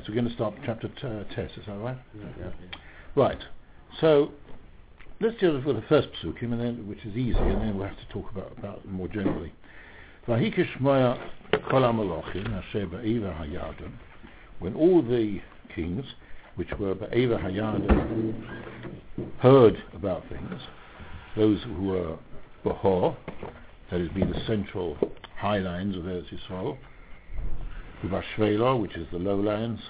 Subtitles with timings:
[0.00, 1.98] Right, so we're going to start chapter t- uh, test, is that right?
[2.18, 2.50] Yeah.
[3.14, 3.38] Right,
[4.00, 4.30] so
[5.20, 7.98] let's deal with the first psukim, and then, which is easy, and then we'll have
[7.98, 9.52] to talk about, about them more generally.
[10.26, 11.18] Vahikishmaya
[11.68, 13.92] kol ha-malachim asher ba'eva hayarden,
[14.60, 15.42] when all the
[15.74, 16.06] kings,
[16.54, 18.42] which were ba'eva hayarden,
[19.40, 20.62] heard about things,
[21.36, 22.16] those who were
[22.64, 23.14] Bahor,
[23.90, 24.96] that is, be the central
[25.36, 26.78] highlands of Eretz Yisrael,
[28.04, 29.80] Ubashvela, which is the lowlands,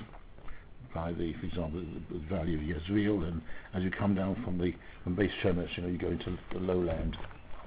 [0.95, 3.41] by the, for example, the, the valley of Yezreel, and
[3.75, 4.75] as you come down from the
[5.05, 7.17] from Beis Shemesh, you know, you go into the lowland,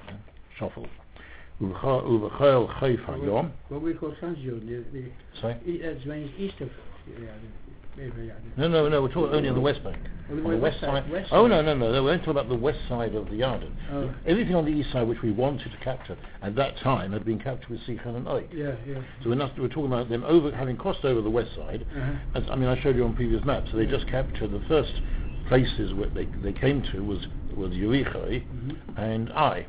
[0.08, 0.14] yeah,
[0.60, 0.88] Shuffle.
[1.62, 3.52] Ubachel Chayf Hayom.
[3.70, 5.82] What we call Transjordan, the, the, Sorry?
[5.82, 6.70] that's when it's east of
[7.08, 7.32] the, yeah,
[8.58, 9.02] No, no, no.
[9.02, 9.98] We're talking only on the west bank.
[10.30, 11.92] The on the west side, west oh no, no, no.
[11.92, 13.72] no, We're only talking about the west side of the Yarden.
[13.92, 14.14] Oh.
[14.26, 17.40] Everything on the east side which we wanted to capture at that time had been
[17.40, 18.44] captured with Sichan and Og.
[18.54, 19.02] yeah, yeah.
[19.22, 21.86] So we're, not, we're talking about them over having crossed over the west side.
[21.96, 22.14] Uh-huh.
[22.40, 23.70] As, I mean, I showed you on previous maps.
[23.72, 24.94] So they just captured the first
[25.50, 27.20] places where they, they came to was
[27.56, 28.78] was Yericho Mhm.
[28.98, 29.66] and Ai.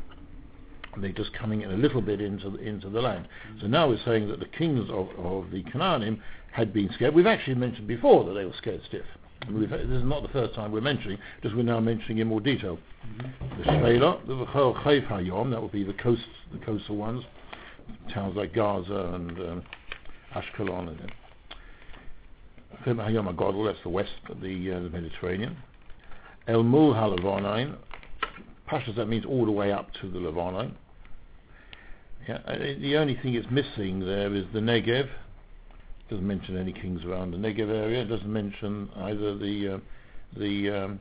[0.95, 3.27] And they're just coming in a little bit into the, into the land.
[3.61, 6.21] So now we're saying that the kings of, of the Canaanim
[6.55, 7.13] had been scared.
[7.13, 9.05] We've actually mentioned before that they were scared stiff.
[9.53, 12.41] We've, this is not the first time we're mentioning, just we're now mentioning in more
[12.41, 12.79] detail.
[13.59, 17.25] The Shvela, the V'chol Chayf Hayom, that would be the coast, the coastal ones,
[18.15, 19.63] towns like Gaza and um,
[20.33, 21.13] Ashkelon and
[22.87, 25.57] Chayf Hayom Agodol, that's the west of the, uh, the Mediterranean.
[26.47, 27.75] El Mul HaLevonain,
[28.71, 30.73] Pashas, that means all the way up to the Levonain.
[32.29, 35.09] Yeah, uh, the only thing it's missing there is the Negev.
[36.15, 38.03] Doesn't mention any kings around the Negev area.
[38.03, 39.79] It doesn't mention either the uh,
[40.39, 41.01] the um,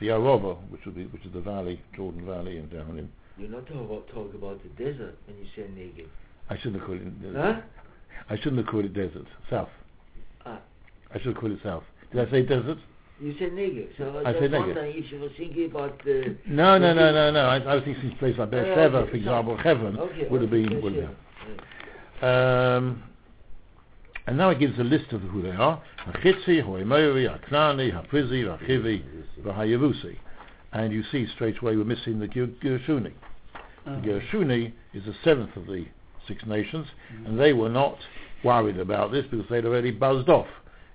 [0.00, 3.10] the Arava, which would be which is the valley, Jordan Valley, and down in.
[3.36, 6.06] You're not talking about, talk about the desert when you say Negev.
[6.50, 7.34] I shouldn't have called it.
[7.34, 7.60] Huh?
[8.30, 9.26] I shouldn't have called it desert.
[9.50, 9.70] South.
[10.46, 10.60] Ah.
[11.12, 11.82] I should have called it south.
[12.12, 12.78] Did I say desert?
[13.20, 13.88] You said Negev.
[13.98, 14.76] So I I said Negev.
[14.94, 16.36] if you were thinking about the...
[16.46, 17.40] No, no, no, no, no.
[17.40, 20.50] I, I was thinking places like Oh, yeah, okay, for example, heaven Okay, would have
[20.52, 20.80] been.
[20.80, 21.10] Would have
[22.20, 22.28] been.
[22.28, 23.02] Um,
[24.28, 25.82] and now it gives a list of who they are.
[26.06, 29.02] Hachitzi, Hoemori, Haknani, Haprizi, Hachivi,
[29.42, 30.16] Vahayavusi.
[30.72, 33.12] And you see straight away we're missing the Ger- Gershuni.
[33.86, 34.00] The Uh-huh.
[34.02, 35.86] Gershuni is the seventh of the
[36.26, 36.86] six nations,
[37.24, 37.96] and they were not
[38.44, 40.46] worried about this because they'd already buzzed off.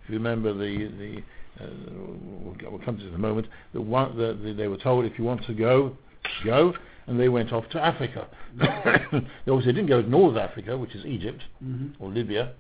[0.04, 1.24] If you remember the, the
[1.64, 4.78] uh, we'll, we'll come to this in a moment, the one, the, the, they were
[4.78, 5.98] told if you want to go,
[6.46, 6.74] go,
[7.08, 8.28] and they went off to Africa.
[8.60, 11.94] they obviously didn't go to North Africa, which is Egypt, Mhm.
[12.00, 12.54] or Libya.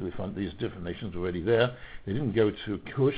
[0.00, 1.76] We found these different nations were already there.
[2.06, 3.14] They didn't go to Kush,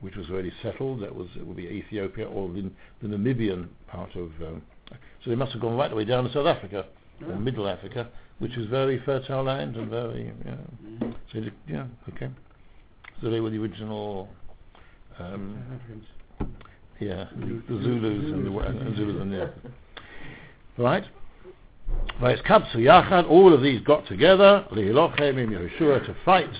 [0.00, 1.02] which was already settled.
[1.02, 2.70] That was it would be Ethiopia or the,
[3.02, 4.30] the Namibian part of.
[4.42, 6.86] Um, so they must have gone right the way down to South Africa
[7.26, 7.36] or Oh.
[7.38, 8.08] Middle Africa,
[8.38, 10.56] which is very fertile land and very yeah.
[10.84, 11.14] Mhm.
[11.32, 12.28] So they, yeah, okay.
[13.22, 14.28] So they were the original.
[15.18, 15.56] Um,
[17.00, 18.76] yeah, the Zulus and the Zulus.
[18.80, 19.46] and Zulus and yeah.
[20.76, 21.04] Right?
[22.20, 26.50] Vayeskapsu Yachad, all of these got together, Lihilochem im Yehoshua, to fight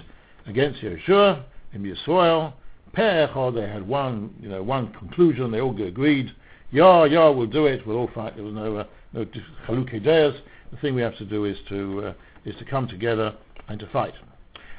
[0.47, 2.53] against Yehoshua, in Yisrael.
[2.97, 6.31] Pe'echad, they had one, you know, one conclusion, they all agreed,
[6.71, 9.25] yeah, yeah, we'll do it, we'll all fight, there was no, uh, no
[9.67, 10.35] Chalukei Deos.
[10.73, 12.13] The thing we have to do is to, uh,
[12.45, 13.35] is to come together
[13.69, 14.15] and to fight.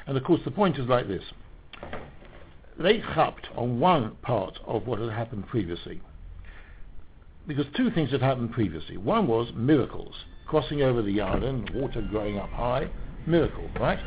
[0.06, 1.22] And of course the point is like this.
[2.78, 6.02] They chapped on one part of what had happened previously
[7.46, 8.96] because two things had happened previously.
[8.96, 10.14] One was miracles,
[10.46, 12.88] crossing over the Yarden, water growing up high,
[13.26, 13.98] miracle, right?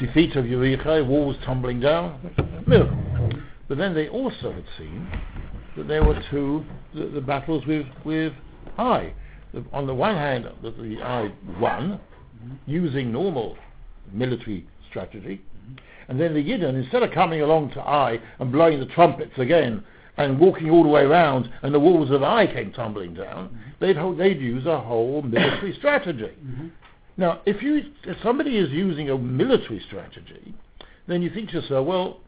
[0.00, 2.18] Defeat of Yericho, walls tumbling down,
[2.66, 2.98] miracle.
[3.68, 5.08] But then they also had seen
[5.76, 6.64] that there were two
[6.94, 8.32] the, the battles with with
[8.78, 9.12] Ai.
[9.72, 12.00] On the one hand, that the Ai won
[12.66, 13.56] using normal
[14.12, 15.40] military strategy,
[16.08, 19.82] and then the Yidden, instead of coming along to Ai and blowing the trumpets again
[20.16, 23.96] and walking all the way around and the walls of Ai came tumbling down, they'd,
[23.96, 26.32] ho- they'd use a whole military strategy.
[26.44, 26.70] Mhm.
[27.16, 30.54] Now, if, you, if somebody is using a military strategy,
[31.06, 32.20] then you think to yourself, well,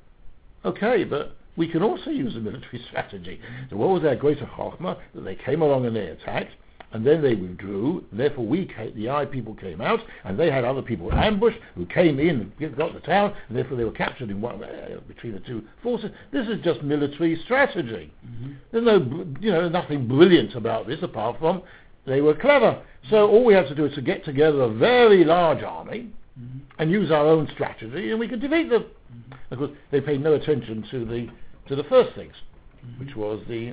[0.65, 3.41] okay, but we can also use a military strategy.
[3.71, 4.97] So what was their greater chokhmah?
[5.15, 6.53] That they came along and they attacked,
[6.93, 10.65] and then they withdrew, therefore we, ca- the Ai people came out, and they had
[10.65, 14.31] other people ambushed who came in and got the town, and therefore they were captured
[14.31, 16.11] in one, uh, between the two forces.
[16.33, 18.11] This is just military strategy.
[18.27, 18.55] Mhm.
[18.71, 18.97] There's no,
[19.41, 21.63] you know, nothing brilliant about this apart from
[22.07, 22.79] they were clever.
[23.11, 26.11] So all we have to do is to get together a very large army
[26.41, 26.61] Mhm.
[26.79, 28.85] and use our own strategy, and we can defeat them.
[29.51, 31.29] Of course, they paid no attention to the
[31.67, 32.35] to the first things,
[32.99, 33.73] which was the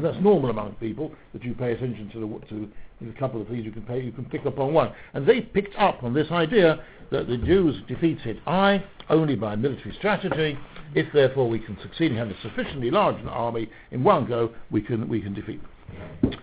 [0.00, 2.70] That's normal among people that you pay attention to the to
[3.18, 4.92] couple of things you can pay you can pick up on one.
[5.14, 9.94] And they picked up on this idea that the Jews defeated Ai only by military
[9.94, 10.58] strategy.
[10.94, 14.50] If therefore we can succeed in having a sufficiently large an army in one go,
[14.70, 16.38] we can we can defeat them.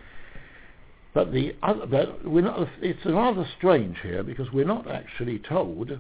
[1.16, 5.98] But the other, but we're not, it's rather strange here because we're not actually told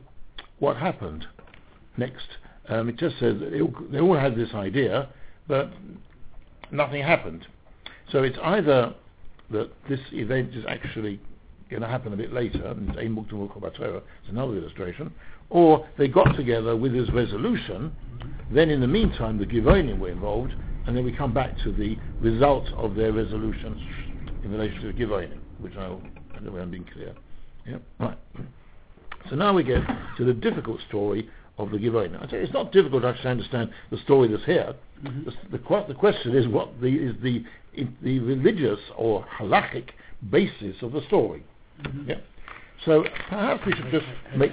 [0.60, 1.26] what happened
[1.96, 2.28] next.
[2.68, 5.08] Um, it just says they all, they all had this idea,
[5.48, 5.72] but
[6.72, 7.48] nothing happened.
[8.12, 8.94] So it's either
[9.52, 11.20] that this event is actually
[11.70, 15.12] going to happen a bit later, and it's Ein Muktam Ukol Batorah, it's another illustration,
[15.50, 17.92] or they got together with this resolution,
[18.52, 20.54] then in the meantime the Givonim were involved,
[20.86, 23.80] and then we come back to the result of their resolution
[24.44, 26.02] in relation to the Givonim, which I'll,
[26.32, 27.14] I don't know I'm being clear.
[27.68, 27.78] Yeah?
[28.00, 28.18] Right.
[29.30, 29.82] So now we get
[30.18, 31.28] to the difficult story
[31.58, 32.22] of the Givonim.
[32.22, 34.76] I it's not difficult to actually understand the story that's here.
[35.04, 37.44] The, the, the question is what the, is the,
[38.02, 39.90] the religious or halachic
[40.30, 41.44] basis of the story.
[42.06, 42.16] Yeah.
[42.86, 44.06] So perhaps we should just
[44.36, 44.52] make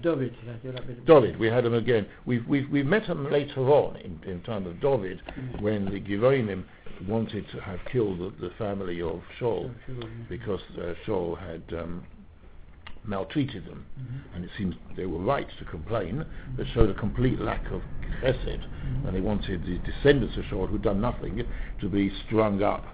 [0.00, 1.38] David, dat is dat met- David.
[1.38, 2.06] We had him again.
[2.24, 5.20] We've we've we met him later on in, in time of David
[5.60, 6.64] when the Givonim
[7.06, 10.06] wanted to have killed the, the family of Shaul yeah.
[10.28, 12.04] because uh, Shaul had um,
[13.04, 14.34] maltreated them, mm-hmm.
[14.34, 16.24] and it seems they were right to complain,
[16.56, 17.82] but showed a complete lack of
[18.22, 19.06] chesed, mm-hmm.
[19.06, 21.42] and they wanted the descendants of Shaul who'd done nothing
[21.80, 22.84] to be strung up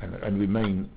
[0.00, 0.88] and, and remain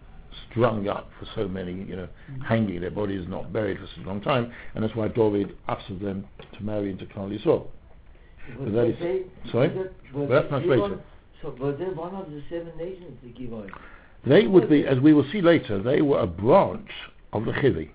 [0.52, 2.42] strung up for so many, you know, mm-hmm.
[2.42, 5.90] hanging, their bodies not buried for such a long time, and that's why David asked
[6.02, 6.28] them
[6.58, 7.68] to marry into Klal Yisrael.
[8.60, 9.70] Was that they- is- they- sorry?
[9.70, 11.00] was that- Well, that's that much Givon- later.
[11.42, 13.70] So was they one of the seven nations, the Givon?
[14.26, 16.92] They would be, as we will see later, they were a branch
[17.32, 17.90] of the Chivi,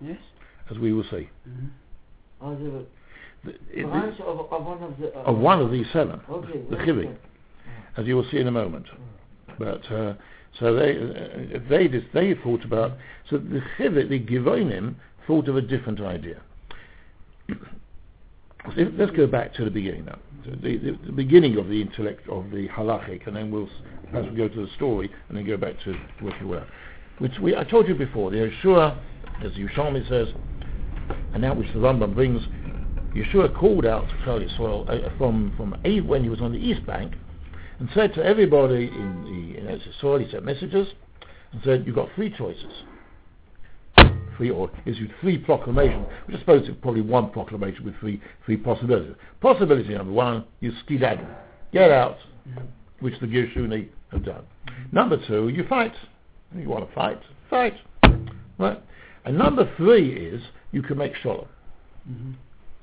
[0.00, 0.18] Yes?
[0.70, 1.28] as we will see.
[2.40, 2.82] Oh, they were
[3.44, 5.14] The- it- branch of, of one of the...
[5.14, 6.62] Uh, of one of these seven, Okay.
[6.70, 7.06] the well, Chivi.
[7.06, 7.16] okay.
[7.96, 8.86] as you will see in a moment.
[9.58, 10.14] But uh,
[10.58, 12.92] so they uh, they dis- they thought about
[13.30, 14.94] so the Chivit, the Givonim
[15.26, 16.40] thought of a different idea.
[18.74, 20.18] So Let's go back to the beginning now.
[20.44, 23.72] So The, the, the beginning of the intellect of the halachic, and then we'll s-
[24.10, 26.66] perhaps we'll go to the story, and then go back to where we were.
[27.18, 28.30] Which we I told you before.
[28.30, 28.98] The Yeshua,
[29.42, 30.28] as Yerushalmi says,
[31.32, 32.42] and that which the Rambam brings,
[33.14, 36.58] Yeshua called out to Klal Yisrael uh, from from A- when he was on the
[36.58, 37.14] east bank,
[37.78, 40.88] and said to everybody in the in Eretz Yisrael, he sent messages,
[41.52, 42.72] and said, "You've got three choices."
[44.36, 48.56] Three or issued three proclamations, which I suppose is probably one proclamation with three three
[48.56, 49.14] possibilities.
[49.40, 51.28] Possibility number one, you skedaddle,
[51.72, 52.16] get out,
[52.98, 54.42] which the Gershuni have done.
[54.90, 55.94] Number two, you fight.
[56.56, 57.20] You want to fight,
[57.50, 57.74] fight,
[58.58, 58.80] right?
[59.24, 60.42] And number three is
[60.72, 61.46] you can make shalom.
[62.08, 62.34] Mhm.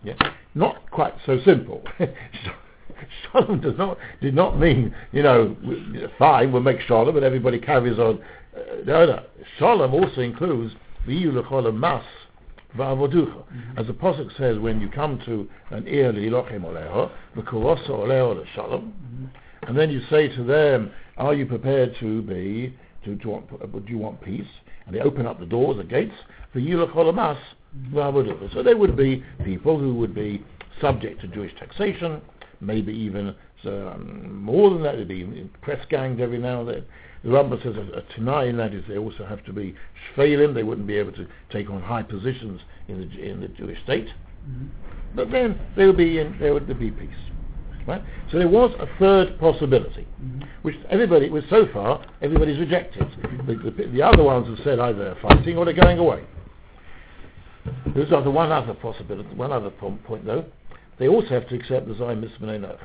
[0.04, 0.16] Yeah.
[0.56, 1.84] Not quite so simple.
[3.32, 5.56] shalom does not did not mean you know
[6.20, 8.22] fine we'll make shalom and everybody carries on.
[8.56, 9.24] Uh, no, no.
[9.58, 10.74] Shalom also includes
[11.08, 12.04] l'chol mas
[12.76, 13.44] v'avoducha.
[13.78, 19.32] As the pasuk says, when you come to an ear li'ilochem oleho v'kurosa oleho l'shalom,
[19.64, 22.76] and then you say to them, "Are you prepared to be
[23.06, 24.48] to, to want, uh, do you want peace?"
[24.86, 26.16] And they open up the doors, the gates
[26.54, 27.38] for Yulacholamas
[27.92, 28.54] v'avoducha.
[28.54, 30.44] So they would be people who would be
[30.80, 32.22] subject to Jewish taxation,
[32.60, 34.98] maybe even um, more than that.
[34.98, 36.86] They'd be press ganged every now and then.
[37.24, 39.76] The Rambam says a, a Tanai that is they also have to be
[40.16, 40.54] shvelim.
[40.54, 44.08] They wouldn't be able to take on high positions in the in the Jewish state.
[44.50, 44.70] Mhm.
[45.16, 47.10] But then there would be in, there would be peace.
[47.88, 48.02] Right?
[48.32, 50.44] So there was a third possibility, Mhm.
[50.62, 53.08] which everybody, was so far, everybody's rejected.
[53.48, 56.24] The, the, the other ones have said either they're fighting or they're going away.
[57.96, 60.46] There's other one other possibility, one other po- point though.
[60.98, 62.80] They also have to accept the Zion Mitzvah B'nai Noach.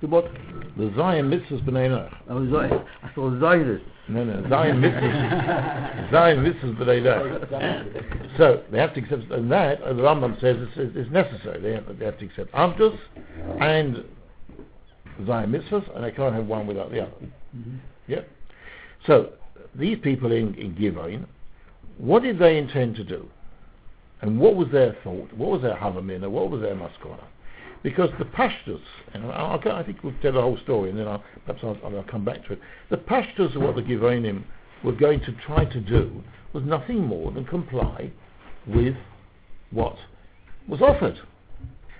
[0.00, 0.30] The what?
[0.76, 2.14] The Zion Mitzvahs B'nai Noach.
[2.28, 3.84] I was I saw Zionist.
[4.08, 8.36] No, no, Zion Mitzvahs, Zion Mitzvahs B'nai Noach.
[8.36, 11.60] So they have to accept, and that, the Rambam says, is, is, necessary.
[11.60, 12.96] They have, they have to accept Avdus
[13.60, 14.04] and
[15.26, 17.12] Zion Mitzvahs, and they can't have one without the other.
[17.56, 17.78] Mhm.
[18.08, 18.28] Yep.
[19.06, 19.30] So
[19.74, 21.26] these people in, in Givon,
[21.98, 23.28] what did they intend to do?
[24.22, 25.32] And what was their thought?
[25.32, 26.28] What was their Havamina?
[26.30, 27.24] What was their Maskana?
[27.82, 28.80] Because the Pashtus,
[29.14, 31.78] and I'll, I'll, I think we'll tell the whole story and then I'll, perhaps I'll,
[31.84, 32.60] I'll come back to it.
[32.90, 34.42] The Pashtus of what the Givonim
[34.82, 38.10] were going to try to do was nothing more than comply
[38.66, 38.96] with
[39.70, 39.96] what
[40.66, 41.18] was offered.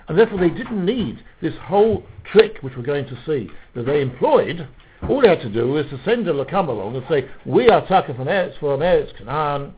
[0.08, 4.00] And therefore they didn't need this whole trick which we're going to see that they
[4.00, 4.68] employed.
[5.08, 7.86] All they had to do was to send a come along and say, we are
[7.86, 9.74] Taka from Eretz, from Eretz Canaan.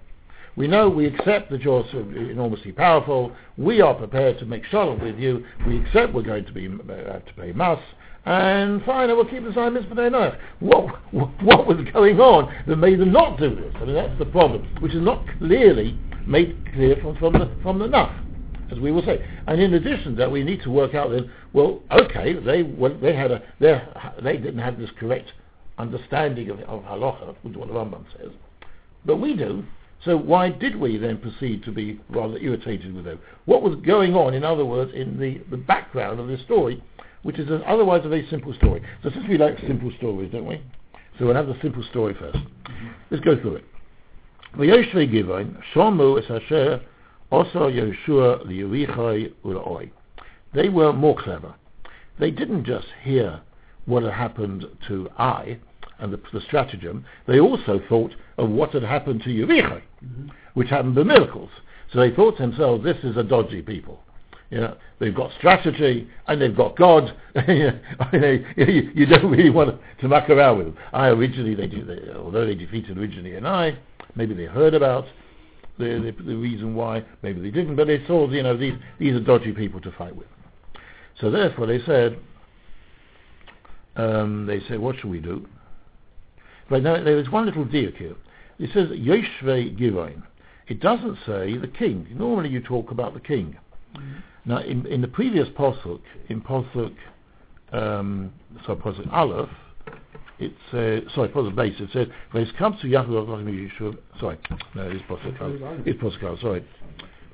[0.56, 3.32] We know, we accept that you're enormously powerful.
[3.56, 5.44] We are prepared to make shalom with you.
[5.66, 7.78] We accept we're going to be have to pay mas,
[8.24, 10.38] and fine, I will keep the Zion Mitzvah Noach.
[10.60, 13.72] What, what, what was going on that made them not do this?
[13.76, 17.78] I mean, that's the problem, which is not clearly made clear from, from the from
[17.78, 18.12] the Naf,
[18.70, 19.24] as we will say.
[19.46, 23.14] And in addition that, we need to work out then, well, okay, they, well, they,
[23.14, 23.42] had a,
[24.22, 25.32] they didn't have this correct
[25.78, 28.30] understanding of, of halacha, which is what the Rambam says,
[29.04, 29.64] but we do.
[30.04, 33.18] So why did we then proceed to be rather irritated with them?
[33.46, 36.82] What was going on, in other words, in the, the background of this story,
[37.22, 38.80] which is an, otherwise a very simple story.
[39.02, 40.62] So since we like simple stories, don't we?
[41.18, 42.46] So we'll have the simple story 1st
[43.10, 43.64] Let's go through it.
[44.56, 46.30] V'yoshvei Givon, Shomu es
[47.30, 49.90] also Yeshua Liurichai Ulaoi.
[50.54, 51.54] They were more clever.
[52.18, 53.40] They didn't just hear
[53.86, 55.58] what had happened to Ai
[55.98, 57.04] and the, the stratagem.
[57.26, 60.28] They also thought of what had happened to Urichai, mm-hmm.
[60.54, 61.50] which happened by miracles.
[61.92, 64.00] So they thought to themselves, this is a dodgy people.
[64.50, 67.14] You know, they've got strategy and they've got God.
[67.48, 67.72] you,
[68.12, 70.76] know, you, don't really want to muck around with them.
[70.92, 73.78] I originally, they, although they defeated originally and I,
[74.14, 75.04] maybe they heard about
[75.78, 79.14] the, the, the reason why, maybe they didn't, but they saw, you know, these, these
[79.14, 80.26] are dodgy people to fight with.
[81.20, 82.18] So therefore they said,
[83.96, 85.46] um, they said, what should we do?
[86.70, 88.14] But now there is one little diak here.
[88.58, 90.22] It says Yoshve Givain.
[90.66, 92.06] It doesn't say the king.
[92.14, 93.56] Normally you talk about the king.
[94.44, 96.94] Now in, in the previous posuk, in posuk,
[97.72, 98.32] um,
[98.66, 99.48] sorry, posuk Aleph,
[100.38, 104.38] it says, sorry, posuk base, it says, when it comes to Yaakov, sorry,
[104.74, 105.22] no, it's Aleph.
[105.84, 106.64] It's Aleph, sorry.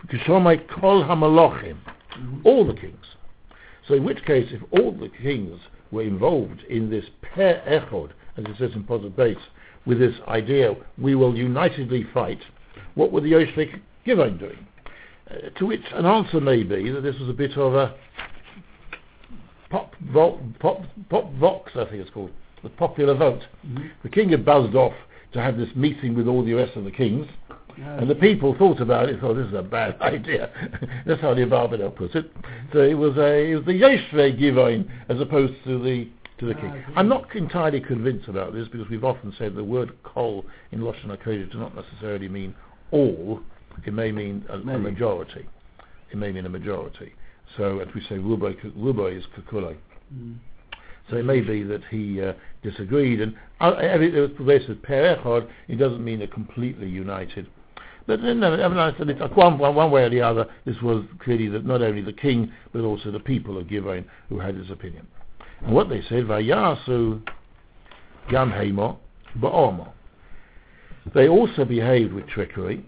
[0.08, 1.76] Kishomai kol hamalochim,
[2.44, 3.04] all the kings.
[3.86, 8.44] So in which case, if all the kings were involved in this per echod, as
[8.44, 9.36] it says in Posuk Base,
[9.86, 12.40] with this idea, we will unitedly fight,
[12.94, 14.66] what were the Yoshvik Givon doing?
[15.30, 17.94] Uh, to which an answer may be that this was a bit of a
[19.70, 22.30] pop, vo- pop, pop vox, I think it's called,
[22.64, 23.42] the popular vote.
[23.66, 23.86] Mm-hmm.
[24.02, 24.94] The king had buzzed off
[25.32, 27.26] to have this meeting with all the rest of the kings,
[27.76, 30.50] and the people thought about it, thought this is a bad idea.
[31.06, 32.30] That's how the Abarbanel puts it.
[32.72, 36.54] So it was a it was the Yeshve Givoin as opposed to the to the
[36.54, 36.70] king.
[36.72, 36.92] Ah, okay.
[36.96, 41.06] I'm not entirely convinced about this because we've often said the word kol in Lashon
[41.06, 42.54] HaKodesh does not necessarily mean
[42.90, 43.40] all.
[43.84, 45.46] It may mean a, a majority.
[46.10, 47.12] It may mean a majority.
[47.56, 49.76] So as we say, Rubai Rubai is Kukulai.
[50.14, 50.36] Mm.
[51.10, 52.32] So it may be that he uh,
[52.62, 55.48] disagreed, and uh, every, there was pervasive per echad.
[55.68, 57.46] It doesn't mean they're completely united.
[58.06, 60.46] But then, I mean, I said it's, uh, one, one, one way or the other,
[60.66, 64.38] this was clearly that not only the king, but also the people of Gibeon who
[64.38, 65.06] had this opinion.
[65.62, 67.22] And what they said, Vayasu
[68.30, 68.50] Gam
[69.38, 69.88] Ba'omo.
[71.14, 72.84] They also behaved with trickery.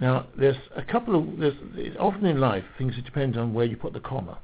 [0.00, 3.76] Now, there's a couple of, there's, often in life, things it depends on where you
[3.76, 4.38] put the comma.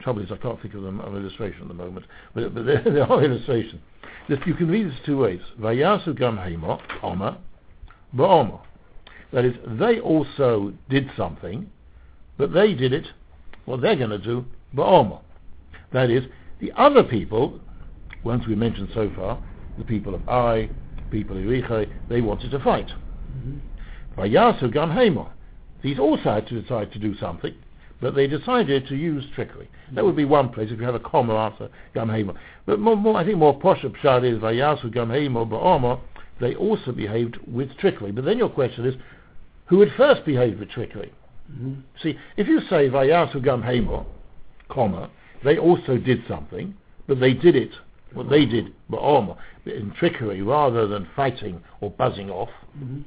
[0.00, 2.82] Trouble is, I can't think of them an illustration at the moment, but, but there,
[2.84, 3.80] there are illustrations.
[4.28, 5.40] That you can read this two ways.
[5.60, 7.38] Vayasu Gam Hemo, comma,
[8.14, 8.60] Ba'omo.
[9.32, 11.70] That is, they also did something,
[12.36, 13.06] but they did it,
[13.64, 15.20] what they're going to do, Ba'omo.
[15.92, 16.24] That is,
[16.60, 17.60] the other people,
[18.24, 19.42] ones we mentioned so far,
[19.78, 20.70] the people of Ai,
[21.10, 22.88] people of Yericho, they wanted to fight.
[22.88, 23.60] Mhm.
[24.16, 25.28] Vayasu Gam Hemo.
[25.82, 27.54] These also had to decide to do something,
[28.00, 29.68] but they decided to use trickery.
[29.92, 32.36] That would be one place if you have a comma after Gamheimo.
[32.66, 36.00] But more, more, I think more posh pshat is Vayasu Gam Hemo Ba'omo.
[36.40, 38.12] They also behaved with trickery.
[38.12, 38.94] But then your question is,
[39.66, 41.12] who had first behaved with trickery?
[41.52, 41.82] Mhm.
[42.02, 44.04] See, if you say Vayasu Gam Hemo,
[44.68, 45.10] comma,
[45.42, 46.74] they also did something,
[47.06, 47.72] but they did it,
[48.12, 49.36] what they did, Ba'omo,
[49.66, 53.02] in trickery rather than fighting or buzzing off, Mhm.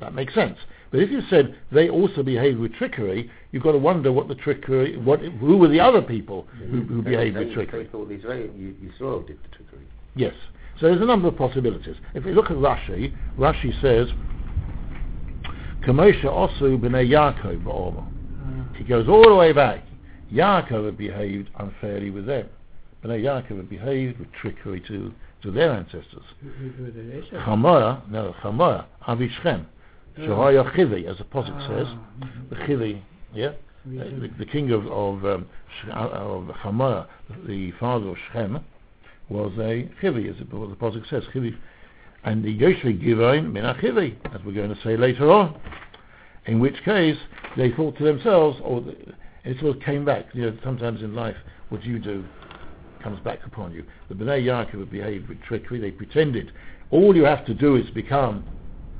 [0.00, 0.58] that makes sense.
[0.90, 4.34] But if you said they also behaved with trickery, you've got to wonder what the
[4.34, 7.88] trickery, what, who were the other people who, who behaved with trickery.
[7.92, 9.86] So thought Israel, you, Yisrael did the trickery.
[10.14, 10.34] Yes.
[10.80, 11.96] So there's a number of possibilities.
[12.14, 14.08] If we look at Rashi, Rashi says,
[15.84, 18.06] Kamosha Osu b'nei Yaakov ba'omo.
[18.06, 18.76] Ah.
[18.76, 19.84] He goes all the way back.
[20.32, 22.48] Yaakov had behaved unfairly with them.
[23.04, 26.24] B'nei Yaakov had behaved with trickery to, to their ancestors.
[26.42, 27.32] It?
[27.32, 29.66] No, Chamor, Avishchem,
[30.18, 32.48] Shahaya Chivi, as the says, Ah, mhm.
[32.50, 33.02] the Chivi,
[33.34, 33.52] yeah, uh,
[33.86, 35.46] the, the king of of, um,
[35.88, 37.06] uh, of Chamor,
[37.46, 38.64] the father of Shem,
[39.28, 41.56] was a Chivi, as it, what the Posuk says, Chivi,
[42.24, 45.58] and the Yoshvi Givain min Chivi, as we're going to say later on.
[46.46, 47.18] In which case,
[47.56, 48.96] they thought to themselves, or the,
[49.44, 50.26] it sort of came back.
[50.32, 51.36] You know, sometimes in life,
[51.68, 52.24] what you do
[53.02, 53.84] comes back upon you.
[54.08, 55.78] The Bnei Yaakov behaved with trickery.
[55.78, 56.50] They pretended
[56.90, 58.44] all you have to do is become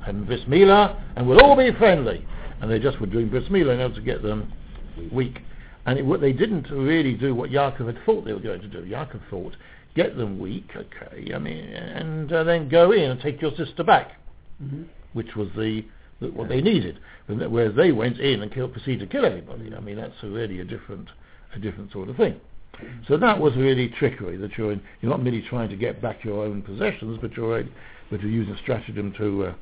[0.07, 2.25] a bris milah, and we'll all be friendly.
[2.61, 4.51] And they just were doing bris milah in order to get them
[5.11, 5.39] weak.
[5.85, 8.67] And it, what they didn't really do what Yaakov had thought they were going to
[8.67, 8.83] do.
[8.83, 9.55] Yaakov thought,
[9.95, 13.83] get them weak, okay, I mean, and uh, then go in and take your sister
[13.83, 14.11] back,
[14.63, 14.85] Mhm.
[15.13, 15.83] which was the,
[16.19, 16.99] the what they needed.
[17.27, 19.73] Whereas they went in and killed, proceeded to kill everybody.
[19.75, 21.07] I mean, that's a really a different,
[21.55, 22.39] a different sort of thing.
[23.07, 24.37] So that was really trickery.
[24.37, 27.63] That you're in, you're not merely trying to get back your own possessions, but you're
[28.09, 29.45] but you're using stratagem to.
[29.45, 29.53] Uh,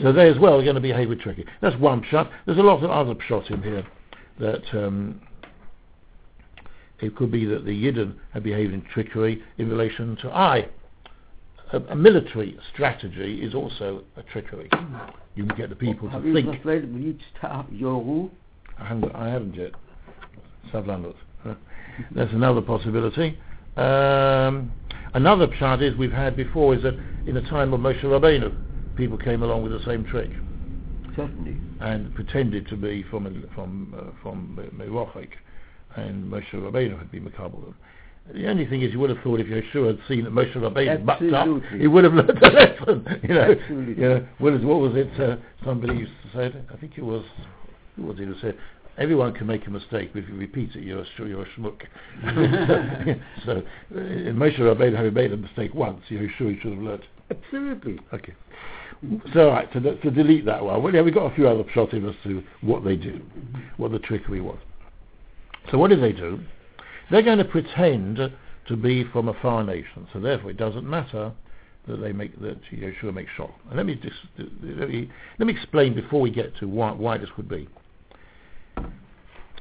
[0.00, 1.44] so they as well are going to behave with tricky.
[1.60, 2.30] That's one shot.
[2.46, 3.86] There's a lot of other shots in here
[4.38, 5.20] that um,
[7.00, 10.68] it could be that the Yidden have behaved in trickery in relation to Ai.
[11.72, 14.68] A, a military strategy is also a trickery.
[15.34, 16.46] You can get the people Have to you think.
[16.46, 18.30] translated with start Yoru?
[18.78, 19.72] I haven't, I haven't yet.
[20.72, 21.14] Savlanut.
[22.14, 23.38] That's another possibility.
[23.76, 24.72] Um,
[25.14, 26.94] another chart is we've had before is that
[27.26, 28.54] in the time of Moshe Rabbeinu,
[28.96, 30.30] people came along with the same trick
[31.16, 31.56] Certainly.
[31.80, 35.30] and pretended to be from from uh, from Merochik,
[35.96, 37.74] and Moshe Rabbeinu had been Makabal them.
[38.32, 41.04] The only thing is, you would have thought if Yeshua had seen that Moshe Rabbeinu
[41.04, 41.46] bucked up,
[41.78, 43.20] he would have learned a lesson.
[43.22, 44.02] You know, Absolutely.
[44.02, 45.20] you know what, is, what was it?
[45.20, 46.46] Uh, somebody used to say.
[46.46, 47.24] it, I think it was
[47.96, 48.56] who was it who said,
[48.96, 51.48] "Everyone can make a mistake, but if you repeat it, you're a, sh- you're a
[51.56, 51.82] schmuck."
[53.44, 53.52] so,
[53.94, 53.98] uh,
[54.32, 57.04] Moshe Rabbeinu having made a mistake once, Yeshua should have learned.
[57.30, 57.98] Absolutely.
[58.12, 58.34] Okay.
[59.32, 62.08] So, right, to, to delete that one, well, yeah, we've got a few other in
[62.08, 63.20] as to what they do,
[63.76, 64.58] what the trickery was.
[65.70, 66.40] So what do they do?
[67.10, 68.18] They're going to pretend
[68.68, 71.32] to be from a far nation, so therefore it doesn't matter
[71.86, 73.52] that they make that Yeshua makes shot.
[73.68, 74.16] And let me just
[74.62, 77.68] let me let me explain before we get to why, why this would be.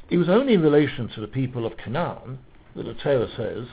[0.10, 2.40] It was only in relation to the people of Canaan
[2.75, 3.68] that the Torah says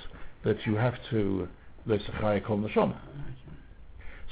[0.44, 1.48] that you have to
[1.86, 2.96] Lesachai Kol Neshama.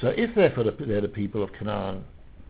[0.01, 2.05] So if they're, the, people of Canaan,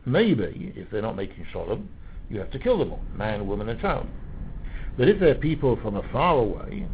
[0.05, 1.88] maybe, if they're not making shalom,
[2.28, 4.07] you have to kill them all, man, woman and child.
[4.99, 6.87] But if they're people from afar away,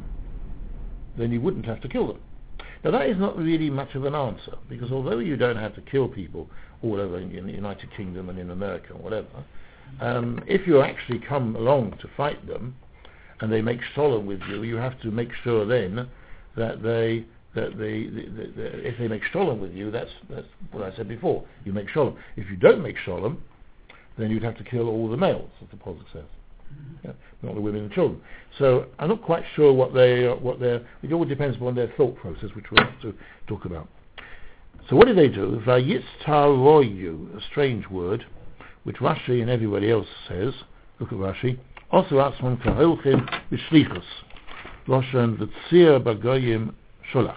[1.19, 2.21] then you wouldn't have to kill them.
[2.85, 5.81] Now that is not really much of an answer, because although you don't have to
[5.81, 6.49] kill people
[6.83, 9.45] all over in, the United Kingdom and in America and whatever,
[10.01, 12.77] um, if you actually come along to fight them,
[13.41, 16.09] and they make shalom with you, you have to make sure then
[16.57, 17.25] that they
[17.55, 21.09] that the, the, the, if they make shalom with you, that's that's what I said
[21.09, 21.45] before.
[21.65, 22.17] You make shalom.
[22.37, 23.43] If you don't make shalom,
[24.19, 26.25] then you'd have to kill all the males, as the Pasuk says,
[27.05, 27.13] yeah,
[27.43, 28.21] not the women and children.
[28.59, 30.87] So I'm not quite sure what they uh, what their.
[31.03, 33.15] It all depends upon their thought process, which we'll have to
[33.47, 33.89] talk about.
[34.89, 35.63] So what do they do?
[35.67, 38.27] Vayitztaroyu, a strange word,
[38.83, 40.53] which Rashi and everybody else says.
[41.01, 41.59] Look at Rashi.
[41.91, 44.05] Also atzman kaholchim b'shlichus.
[44.87, 46.75] Loshan v'tzir bagoyim
[47.13, 47.37] sholach.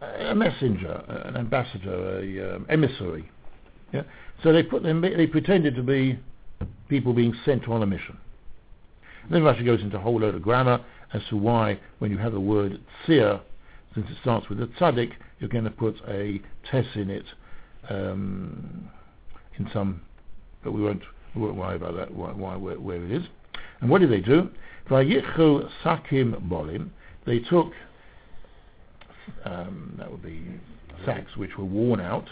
[0.00, 3.28] A messenger, an ambassador, a um, emissary.
[3.92, 4.02] Yeah?
[4.42, 6.18] So they put them, they pretended to be
[6.88, 8.16] people being sent on a mission.
[9.24, 12.18] And then Rashi goes into a whole load of grammar as to why, when you
[12.18, 13.40] have the word tzir,
[13.94, 17.24] since it starts with a tzaddik, you're going to put a tes in it
[17.88, 18.88] um,
[19.58, 20.00] in some,
[20.62, 21.02] but we won't,
[21.34, 23.24] we won't worry about that, why, why where, where it is.
[23.80, 24.50] And what did they do?
[24.88, 26.90] Sakim bolim.
[27.26, 27.72] They took,
[29.44, 30.42] um, that would be
[31.04, 32.28] sacks which were worn out,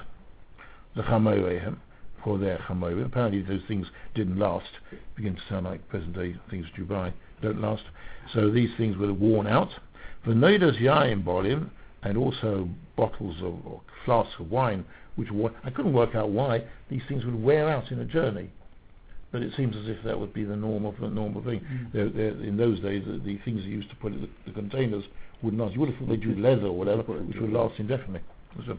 [0.95, 1.77] the chamorehem,
[2.25, 3.07] for their chamorim.
[3.07, 4.69] Apparently those things didn't last.
[5.15, 7.85] Begin to sound like present day things that you buy don't last.
[8.35, 9.71] So these things were worn out.
[10.25, 11.71] For noidas yaim bolim,
[12.03, 14.85] and also bottles of or flasks of wine,
[15.17, 18.51] which were, I couldn't work out why these things would wear out in a journey.
[19.33, 21.61] But it seems as if that would be the normal the normal thing.
[21.93, 24.53] They're, they're, in those days, the, the things they used to put in the, the
[24.53, 25.05] containers
[25.43, 25.75] wouldn't last.
[25.75, 28.21] You would have thought they'd use leather or whatever, which would last indefinitely.
[28.67, 28.79] So,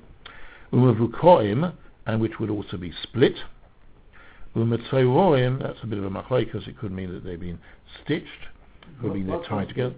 [0.74, 1.74] umavukoim,
[2.08, 3.36] and which would also be split.
[4.56, 6.68] Umatzeroim, that's a bit of a machlaikas.
[6.68, 7.60] It could mean that they've been
[8.04, 8.26] stitched,
[9.02, 9.94] could mean they're tied together.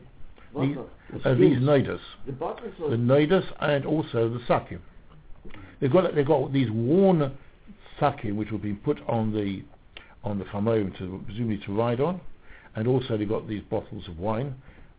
[0.59, 4.79] These, the- uh, these nidus, The the nidus, and also the sakim.
[5.79, 7.31] They've got they've got these worn
[8.01, 9.63] sakim which have been put on the
[10.23, 12.19] on the chamorim to presumably to ride on,
[12.75, 14.55] and also they've got these bottles of wine,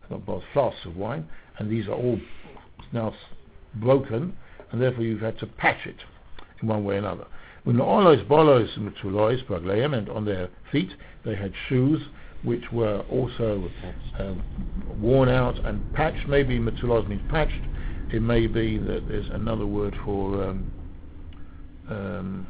[0.09, 2.19] not bottles, flasks of wine, and these are all
[2.91, 3.13] now
[3.75, 4.35] broken,
[4.71, 5.97] and therefore you've had to patch it
[6.61, 7.25] in one way or another.
[7.63, 10.91] When the olos bolos metulois bagleim, and on their feet
[11.23, 12.01] they had shoes
[12.43, 13.69] which were also
[14.17, 14.41] um,
[14.99, 16.27] worn out and patched.
[16.27, 17.61] Maybe metulos means patched.
[18.11, 20.71] It may be that there's another word for um,
[21.87, 22.47] um,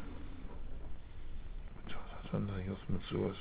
[2.31, 2.79] something else.
[2.91, 3.35] Metzulos.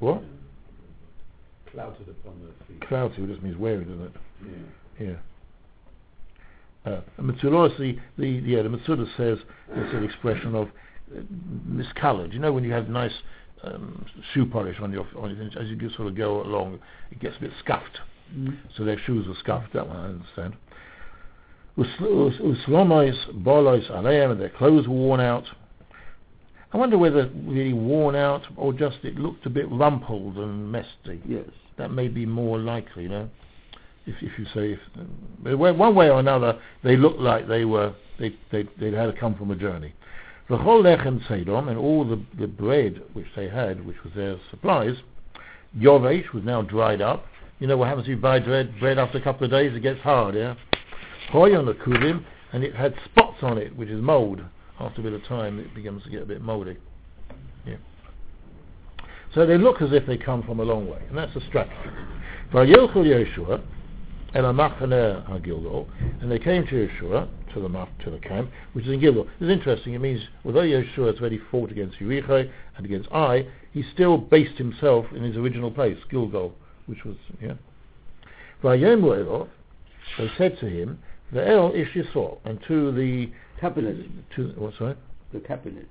[0.00, 0.22] What?
[1.70, 2.80] Clouted upon their feet.
[2.88, 4.12] Clouty just means wearing, doesn't it?
[5.00, 5.06] Yeah.
[5.06, 5.16] Yeah.
[6.92, 9.38] Uh, Metzulos, the, the, yeah, the Metzulah says,
[9.70, 10.68] it's an expression of
[11.16, 11.20] uh,
[11.64, 12.32] miscoloured.
[12.32, 13.12] You know when you have nice
[13.62, 16.78] um, shoe polish on your on your as you go- sort of go along.
[17.10, 18.00] It gets a bit scuffed.
[18.34, 18.58] Mm.
[18.76, 19.72] So their shoes were scuffed.
[19.72, 20.54] That one I understand.
[21.76, 25.44] Uslomois, bolos aleim, and their clothes were worn out.
[26.72, 31.20] I wonder whether really worn out or just it looked a bit rumpled and messy.
[31.24, 31.48] Yes.
[31.76, 33.30] That may be more likely, you know.
[34.06, 34.78] If if you say
[35.44, 39.12] if one way or another they looked like they were they they they had to
[39.12, 39.94] come from a journey.
[40.48, 44.36] The whole lechem sedom and all the the bread which they had, which was their
[44.50, 44.96] supplies,
[45.78, 47.24] yovesh was now dried up.
[47.60, 49.72] You know what happens if you buy bread bread after a couple of days?
[49.74, 50.54] It gets hard, yeah.
[51.30, 54.40] Hoy on the kudim, and it had spots on it, which is mold.
[54.78, 56.76] After a bit of time, it begins to get a bit mouldy.
[57.66, 57.76] Yeah.
[59.34, 61.74] So they look as if they come from a long way, and that's a strategy.
[62.52, 63.60] Vayilchul Yeshua,
[64.34, 65.88] Amachane HaGilgal,
[66.20, 67.68] and they came to Yeshua, to the
[68.04, 69.26] to the camp, which is in Gilgal.
[69.40, 73.84] It's interesting, it means, although Yeshua has already fought against Yericho and against Ai, he
[73.92, 76.52] still based himself in his original place, Gilgal,
[76.86, 77.54] which was, yeah.
[78.62, 80.98] They said to him,
[81.34, 84.06] the El Ish Yisrael, and to the, Cabinet.
[84.36, 84.94] to, what, sorry?
[85.32, 85.88] The cabinet.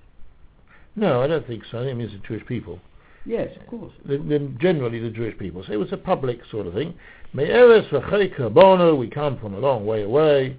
[0.95, 1.79] No, I don't think so.
[1.79, 2.79] I think it means the Jewish people.
[3.25, 3.93] Yes, of course.
[4.06, 5.63] the, the, generally the Jewish people.
[5.65, 6.93] So it was a public sort of thing.
[7.34, 10.58] Me'eres v'chei bono, we come from a long way away.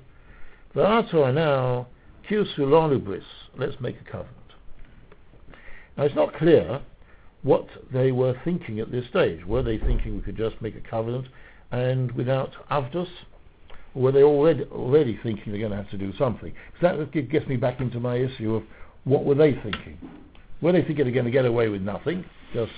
[0.74, 1.86] V'ato now,
[2.28, 3.22] kiusulonu bris,
[3.56, 4.36] let's make a covenant.
[5.96, 6.80] Now it's not clear
[7.42, 9.44] what they were thinking at this stage.
[9.44, 11.26] Were they thinking we could just make a covenant
[11.70, 13.08] and without avdus?
[13.94, 16.52] Or were they already, already thinking they're going to have to do something?
[16.72, 18.62] Because that gets me back into my issue of
[19.04, 19.98] what were they thinking?
[20.61, 22.72] Were they thinking they're going to get away with nothing, just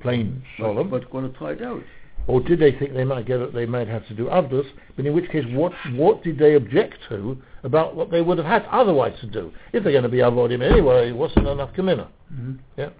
[0.00, 0.90] plain solemn?
[0.90, 1.82] But going to try it out.
[2.26, 3.52] or did they think they might get it?
[3.52, 4.64] they might have to do avdus?
[4.96, 8.46] But in which case, what what did they object to about what they would have
[8.46, 9.52] had otherwise to do?
[9.72, 12.08] If they're going to be avodim anyway, it wasn't enough kamina.
[12.32, 12.54] Mm-hmm.
[12.76, 12.90] Yeah.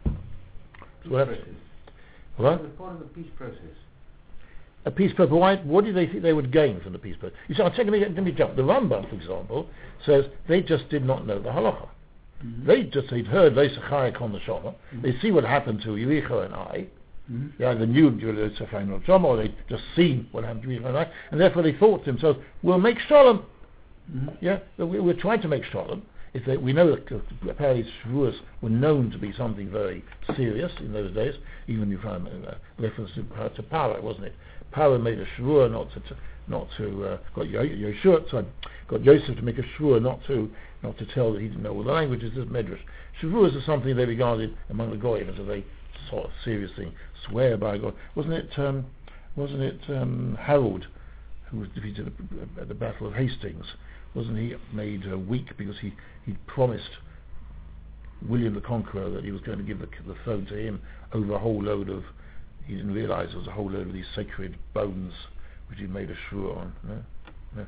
[1.05, 1.45] So what, Process.
[2.37, 2.61] what?
[2.61, 3.57] It's part of the peace process.
[4.87, 5.33] A peace process.
[5.33, 5.57] Why?
[5.57, 7.37] What did they think they would gain from the peace process?
[7.49, 8.57] You see, I'll take, let, me, let me jump.
[8.57, 9.69] The Rambam, for example,
[10.07, 11.89] says they just did not know the halacha.
[12.45, 12.67] Mm-hmm.
[12.67, 14.75] They just they'd heard Leisachayek on the Shoma.
[15.03, 16.87] They see what happened to Yericho and Ai.
[17.31, 17.47] Mm-hmm.
[17.59, 20.87] They either knew Leisachayek on the Shoma or they just seen what happened to Yericho
[20.87, 23.45] and Ai, and therefore they thought to themselves, "We'll make shalom."
[24.15, 24.29] Mm-hmm.
[24.41, 26.03] Yeah, we, we're trying to make shalom.
[26.35, 30.05] If they, we know that apparently Shavuos were known to be something very
[30.37, 31.35] serious in those days.
[31.67, 34.35] Even you find uh, reference to, to Para, wasn't it?
[34.77, 36.03] Para made a shvur not to,
[36.49, 37.95] not to uh, got Yo-
[38.89, 40.51] got Joseph to make a shvur not to
[40.83, 42.33] not to tell that he didn't know all the languages.
[42.37, 42.81] This medrash.
[43.23, 45.65] Shavuos is something they regarded among the goyim as a very
[46.11, 46.93] sort of serious thing.
[47.27, 48.51] Swear by God, wasn't it?
[48.59, 48.85] Um,
[49.35, 50.87] wasn't it um, Harold
[51.51, 53.65] who was defeated at- at the Battle of Hastings?
[54.15, 55.95] Wasn't he made uh, weak because he
[56.27, 56.99] he promised
[58.29, 60.83] William the Conqueror that he was going to give the, the throne to him
[61.15, 62.05] over a whole load of
[62.67, 65.13] he didn't realise there was a whole load of these sacred bones
[65.69, 66.73] which he made a shvur on.
[66.87, 67.03] No?
[67.57, 67.67] No?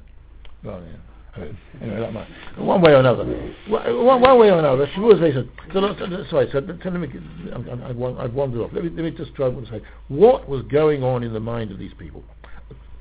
[0.65, 1.43] Well, yeah.
[1.43, 2.27] Uh, Anyway, that might,
[2.59, 3.25] one way or another,
[3.69, 5.49] one, one- way or another, Shavuos they said.
[5.73, 7.09] So, sorry, so tell me,
[7.55, 8.71] I've wandered off.
[8.73, 11.71] Let me, let me just try and say, what was going on in the mind
[11.71, 12.25] of these people?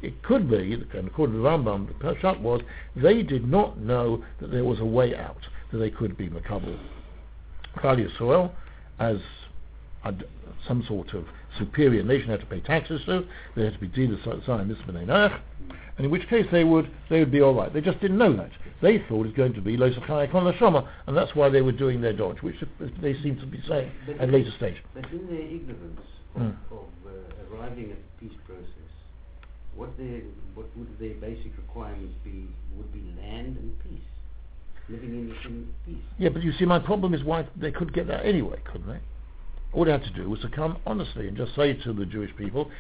[0.04, 2.62] It could be, and according to Rambam, the Peshat was
[2.96, 6.78] they did not know that there was a way out, that they could be makabel
[7.78, 8.52] Klal Yisrael
[9.00, 9.18] as
[10.68, 11.26] some sort of
[11.58, 15.42] superior nation had to pay taxes to, they had to be deemed as Zion Mitzvah
[15.98, 17.74] and in which case they would they would be all right.
[17.74, 18.52] They just didn't know that.
[18.82, 21.62] They thought it was going to be Lo Sachai Kon Lashoma, and that's why they
[21.62, 22.56] were doing their dodge, which
[23.02, 24.76] they seem to be saying at a later stage.
[24.94, 26.00] But in their ignorance
[26.36, 26.56] of, Mm.
[26.70, 28.92] of uh, arriving at the peace process,
[29.76, 30.22] what their
[30.54, 32.48] what would their basic requirements be?
[32.76, 34.06] Would be land and peace,
[34.88, 36.04] living in, in peace.
[36.20, 39.00] Yeah, but you see, my problem is why they could get that anyway, couldn't they?
[39.74, 42.36] All they had to do was to come honestly and just say to the Jewish
[42.38, 42.72] people,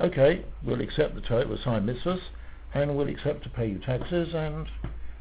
[0.00, 2.20] okay, we'll accept the Torah, we'll sign mitzvahs,
[2.74, 4.66] and we'll accept to pay you taxes, and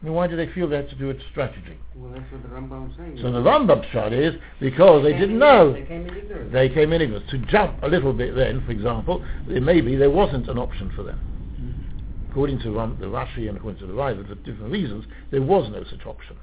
[0.02, 1.78] I mean, why do they feel they had to do it strategy?
[1.94, 3.20] Well, that's what the Rambam saying.
[3.22, 5.74] So the Rambam shot is because they came didn't know.
[5.74, 6.54] They came in ignorance.
[6.54, 7.30] They came in ignorance.
[7.32, 11.20] To jump a little bit then, for example, maybe there wasn't an option for them.
[11.60, 12.32] Mm-hmm.
[12.32, 15.70] According to Ram, the Rashi and according to the Rai, for different reasons, there was
[15.70, 16.38] no such option.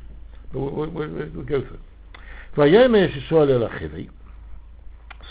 [0.53, 1.79] But we'll, we'll, we'll, we'll go through.
[2.57, 4.11] Vayomer Yisrael el Achivi.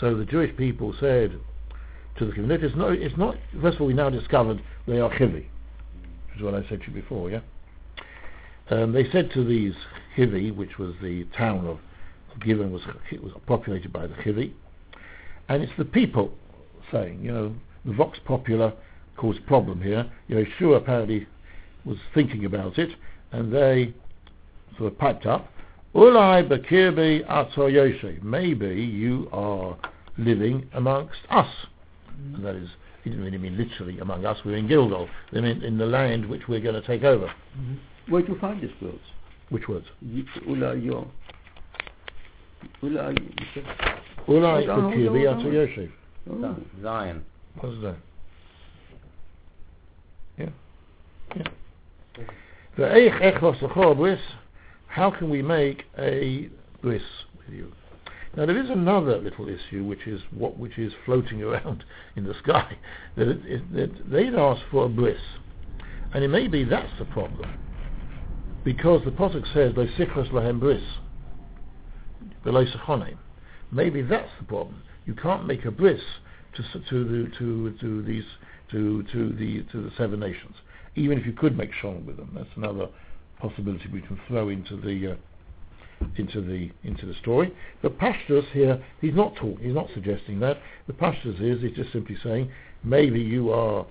[0.00, 1.38] So the Jewish people said
[2.18, 5.10] to the community, it's not, it's not, first of all, we now discovered they are
[5.10, 5.46] Chivi,
[6.26, 7.40] which is what I said to you before, yeah?
[8.70, 9.74] Um, they said to these
[10.16, 11.78] Chivi, which was the town of
[12.40, 12.82] Givon was,
[13.22, 14.52] was populated by the Chivi,
[15.48, 16.32] and it's the people
[16.92, 17.54] saying, you know,
[17.84, 18.74] the Vox Popula
[19.16, 20.10] caused problem here.
[20.28, 21.26] Yeshua apparently
[21.84, 22.90] was thinking about it,
[23.32, 23.94] and they
[24.76, 25.48] sort of piped up,
[25.96, 28.22] Ulai Bakirbi Ato Yosef.
[28.22, 29.78] Maybe you are
[30.18, 31.48] living amongst us.
[32.34, 32.68] And that is,
[33.02, 34.36] he didn't really mean literally among us.
[34.44, 35.08] We're in Gilgal.
[35.32, 37.26] They meant in the land which we're going to take over.
[37.26, 38.12] Mm-hmm.
[38.12, 38.98] Where do you find these words?
[39.48, 39.86] Which words?
[40.02, 41.08] Y- Ula yo.
[42.82, 43.64] Ula you said.
[44.28, 45.52] Ulai Hold on, Bakirbi on, Ato hold on.
[45.54, 45.90] Yosef.
[46.30, 46.56] Oh.
[46.82, 47.24] Zion.
[47.58, 47.96] What is that?
[50.38, 50.48] Yeah.
[51.36, 51.44] Yeah.
[52.76, 54.20] Ve'eich echos l'chol bris.
[54.96, 56.48] How can we make a
[56.80, 57.02] bris
[57.36, 57.70] with you?
[58.34, 61.84] Now there is another little issue which is what which is floating around
[62.16, 62.78] in the sky.
[63.14, 65.20] That, it, it, that they'd asked for a bris,
[66.14, 67.58] and it may be that's the problem,
[68.64, 70.80] because the pasuk says "Lo lahem bris,".
[73.70, 74.82] Maybe that's the problem.
[75.04, 76.00] You can't make a bris
[76.54, 78.24] to to the to to these
[78.70, 80.56] to to the to the seven nations,
[80.94, 82.32] even if you could make shalom with them.
[82.34, 82.88] That's another
[83.40, 85.16] possibility we can throw into the uh,
[86.16, 87.52] into the into the story.
[87.82, 90.58] But Pashtus here, he's not talking, he's not suggesting that.
[90.86, 92.50] The Pashtus is he's just simply saying
[92.84, 93.86] maybe you are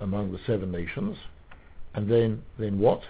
[0.00, 1.16] among the seven nations,
[1.94, 3.02] and then then what?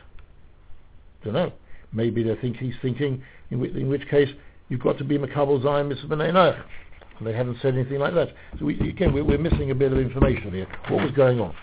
[1.25, 1.53] Don't know.
[1.93, 4.29] Maybe they think he's thinking in, which, in which case
[4.69, 6.63] you've got to be Makabal Zion Mitzvah Noach.
[7.19, 8.29] And they haven't said anything like that.
[8.59, 10.69] So we, again, we're, we're missing a bit of information here.
[10.89, 11.55] What was going on?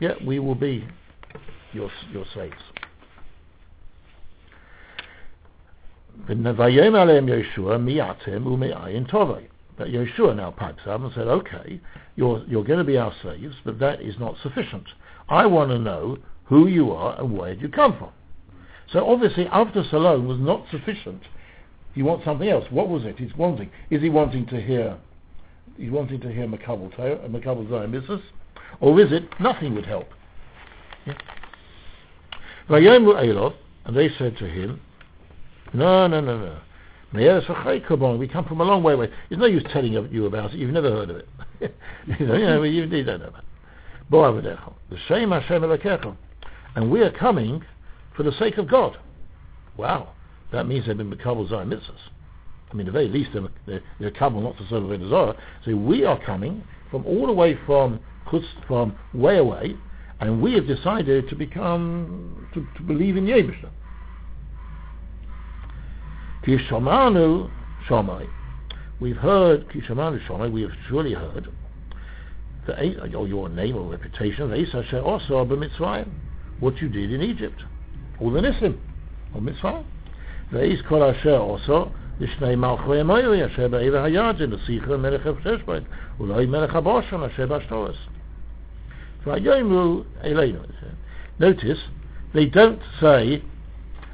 [0.00, 0.86] Yeah, we will be
[1.72, 2.54] your your slaves.
[9.78, 11.80] But Yeshua now pipes up and said, okay,
[12.16, 14.86] you're, you're going to be our slaves, but that is not sufficient.
[15.28, 18.10] I want to know who you are and where you come from.
[18.92, 21.22] So obviously, Avdus alone was not sufficient.
[21.94, 22.64] He wants something else.
[22.70, 23.18] What was it?
[23.18, 23.70] He's wanting.
[23.90, 24.96] Is he wanting to hear?
[25.76, 28.22] He's wanting to hear Makabal Zion business,
[28.80, 30.08] or is it nothing would help?
[31.06, 31.14] Yeah.
[32.68, 34.80] And they said to him,
[35.72, 36.58] No, no, no, no.
[37.12, 39.10] We come from a long way away.
[39.28, 40.58] There's no use telling you- about it.
[40.58, 41.28] You've never heard of it.
[42.18, 44.58] you know, you, don't know about it.
[44.90, 46.16] The same Hashem Elokecha.
[46.74, 47.62] And we are coming
[48.16, 48.98] for the sake of God.
[49.76, 50.12] Wow.
[50.52, 52.10] That means they've been Makabal Zion mitzvahs.
[52.70, 55.36] I mean, at the very least, they're, they're, they're Kabul not to serve Avodah Zorah.
[55.64, 59.75] So we are coming from all the way from, Chutz- from way away,
[60.19, 63.69] and we have decided to become, to, to believe in Yebishter.
[66.45, 67.49] Kishamanu
[67.87, 68.27] Shomai.
[68.99, 71.47] We've heard, Kishamanu Shomai, we have surely heard,
[72.67, 76.09] the, or your name or reputation, Asa Asher also b'Mitzrayim,
[76.59, 77.63] what you did in Egypt,
[78.19, 78.77] or the Nisim,
[79.33, 79.85] or Mitzrayim.
[80.51, 81.85] ואיס כל אשר עושו
[82.19, 85.83] לשני מלכי אמורי אשר בעבר הירג'ן לסיכר מלך הפששבית
[86.19, 87.95] אולי מלך הבושן אשר באשתורס.
[91.38, 91.78] Notice,
[92.32, 93.42] they don't say,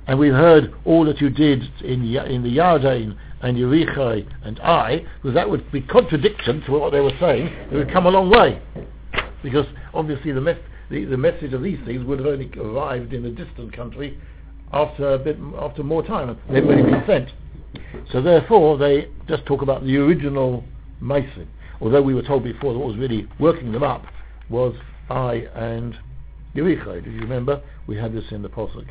[0.06, 5.04] and we've heard all that you did in, in the Yarden and Yerichai and Ai,
[5.16, 7.46] because that would be contradiction to what they were saying.
[7.70, 8.62] It would come a long way.
[9.42, 10.56] Because obviously the, mes-
[10.90, 14.18] the, the message of these things would have only arrived in a distant country
[14.72, 16.38] after, a bit, after more time.
[16.50, 17.30] They've already been sent.
[18.10, 20.64] So therefore, they just talk about the original
[21.00, 21.48] Mason.
[21.80, 24.06] Although we were told before that what was really working them up
[24.48, 24.74] was
[25.10, 25.96] Ai and
[26.54, 27.04] Yerichai.
[27.04, 27.62] Do you remember?
[27.86, 28.86] We had this in the Posuk.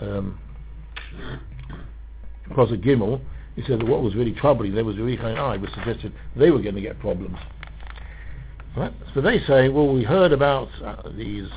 [0.00, 0.38] Um,
[2.50, 3.20] Posuk Gimel.
[3.56, 6.50] He said that what was really troubling there was Yerichai and Ai, which suggested they
[6.50, 7.38] were going to get problems.
[8.76, 8.92] Right?
[9.14, 11.48] So they say, well, we heard about uh, these,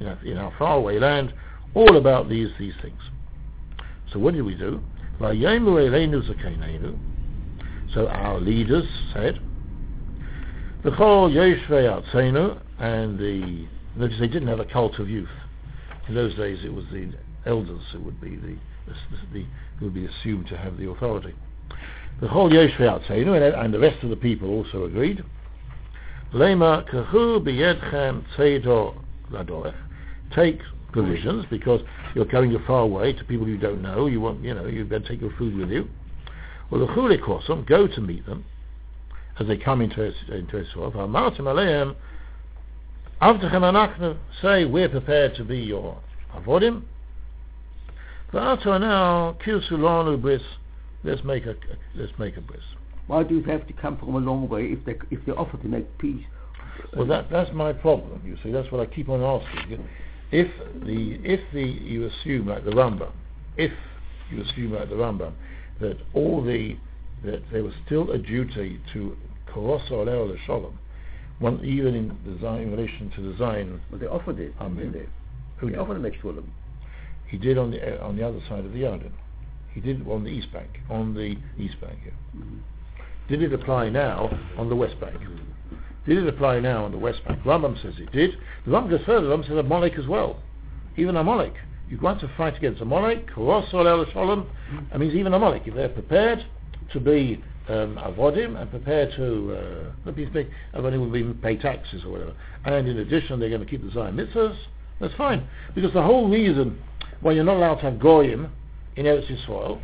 [0.00, 1.34] you know, in our faraway land,
[1.74, 3.00] all about these these things.
[4.12, 4.80] So what did we do?
[5.20, 5.26] So
[8.08, 9.40] our leaders said,
[10.82, 15.28] V'chol yoshvei artzenu, and the notice they didn't have a cult of youth.
[16.08, 17.12] In those days, it was the
[17.46, 18.56] elders who would be the,
[18.86, 18.94] the,
[19.32, 19.46] the
[19.78, 21.34] who would be assumed to have the authority.
[22.20, 25.24] The whole artzenu, and, and the rest of the people also agreed.
[26.32, 28.24] Lema kahu biyedchem.
[30.34, 30.60] Take
[30.92, 31.80] provisions because
[32.14, 34.06] you're going a far away to people you don't know.
[34.06, 35.88] You want, you know, you better take your food with you.
[36.70, 38.44] Well, the chule kosom, go to meet them
[39.38, 40.92] as they come into into Israel.
[40.92, 41.96] V'amartim aleim,
[43.20, 45.98] avtechem anachnu, say we're prepared to be your
[46.34, 46.82] avodim.
[48.32, 50.42] V'ato now kilsulanu bris.
[51.04, 51.54] Let's make a
[51.94, 52.62] let's make a bris.
[53.06, 55.56] Why do you have to come from a long way if they if they offer
[55.56, 56.24] to make peace?
[56.96, 58.22] Well, that that's my problem.
[58.24, 59.86] You see, that's what I keep on asking.
[60.30, 60.48] If
[60.84, 63.12] the if the you assume like the Rambam,
[63.56, 63.72] if
[64.30, 65.32] you assume like the Rambam
[65.80, 66.76] that all the
[67.24, 69.16] that there was still a duty to
[69.48, 70.78] Korosa Oleo Shalom,
[71.38, 73.80] one even in Zion, in relation to design.
[73.90, 74.54] Well, they offered it.
[74.60, 74.92] Amen.
[74.92, 75.66] didn't they?
[75.66, 75.80] He Yeah.
[75.80, 76.44] offered next to.
[77.26, 79.10] He did on the uh, on the other side of the Yarden.
[79.72, 80.80] He did on the east bank.
[80.90, 81.98] On the east bank.
[82.04, 82.12] Yeah.
[82.40, 82.58] Mhm.
[83.28, 85.16] Did it apply now on the west bank?
[86.06, 87.42] Did it apply now on the west bank?
[87.44, 88.36] Rambam says it did.
[88.66, 89.26] The Rambam goes further.
[89.28, 90.36] The Rambam says Amalek as well.
[90.96, 91.54] Even Amalek.
[91.88, 94.46] You want to fight against Amalek, Korosol El Shalom.
[94.90, 96.44] That means even Amalek, if they're prepared
[96.92, 102.10] to be um, avodim and prepare to uh, pay, avodim will be pay taxes or
[102.10, 104.56] whatever, and in addition they're going to keep the Zion mitzvahs.
[105.00, 106.78] That's fine because the whole reason
[107.20, 108.50] why you're not allowed to have goyim
[108.96, 109.80] in Eretz Yisrael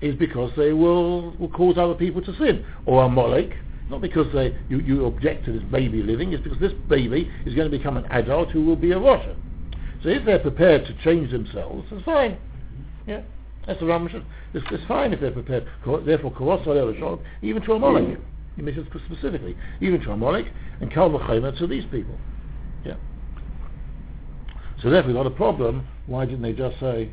[0.00, 2.64] is because they will, will cause other people to sin.
[2.84, 3.52] Or Amalek,
[3.88, 7.54] not because they, you, you object to this baby living, it's because this baby is
[7.54, 9.34] going to become an adult who will be a rasha.
[10.02, 12.36] So if they're prepared to change themselves, that's fine.
[13.06, 13.22] Yeah,
[13.66, 14.24] that's the Rambam.
[14.54, 15.66] It's, it's fine if they're prepared.
[16.04, 18.18] Therefore, Korosol even to Amalek.
[18.54, 20.46] He mentions specifically, even to a Amalek
[20.80, 22.16] and Kal V'chomer to these people.
[22.84, 22.94] Yeah.
[24.82, 25.86] So therefore, we've got a problem.
[26.06, 27.10] Why didn't they just say?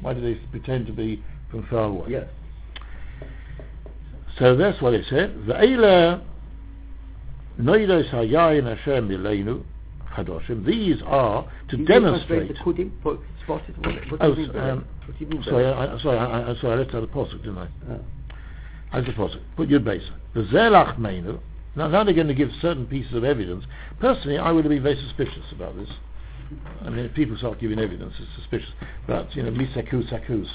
[0.00, 2.08] Why did they pretend to be from far away?
[2.10, 2.26] Yes.
[4.38, 5.34] So that's what it said.
[5.46, 6.22] Ve'ela
[7.60, 9.08] noidos hayayin Hashem.
[10.66, 12.54] These are to You demonstrate.
[13.46, 13.86] The kudim, po- spotted.
[13.86, 15.08] What, what Oh, do you mean by um, that?
[15.08, 15.66] What do you mean Sorry?
[15.66, 17.68] I, sorry, I, I, sorry, I left out the posuk, didn't I?
[17.90, 17.98] Uh,
[18.92, 19.40] I left the posuk.
[19.56, 20.02] Put your base.
[20.34, 21.40] The zelach meinu.
[21.74, 23.64] Now, now they're going to give certain pieces of evidence.
[23.98, 25.88] Personally, I would be very suspicious about this.
[26.82, 28.68] I mean, if people start giving evidence, it's suspicious.
[29.06, 30.48] But, you know, misakus sakus,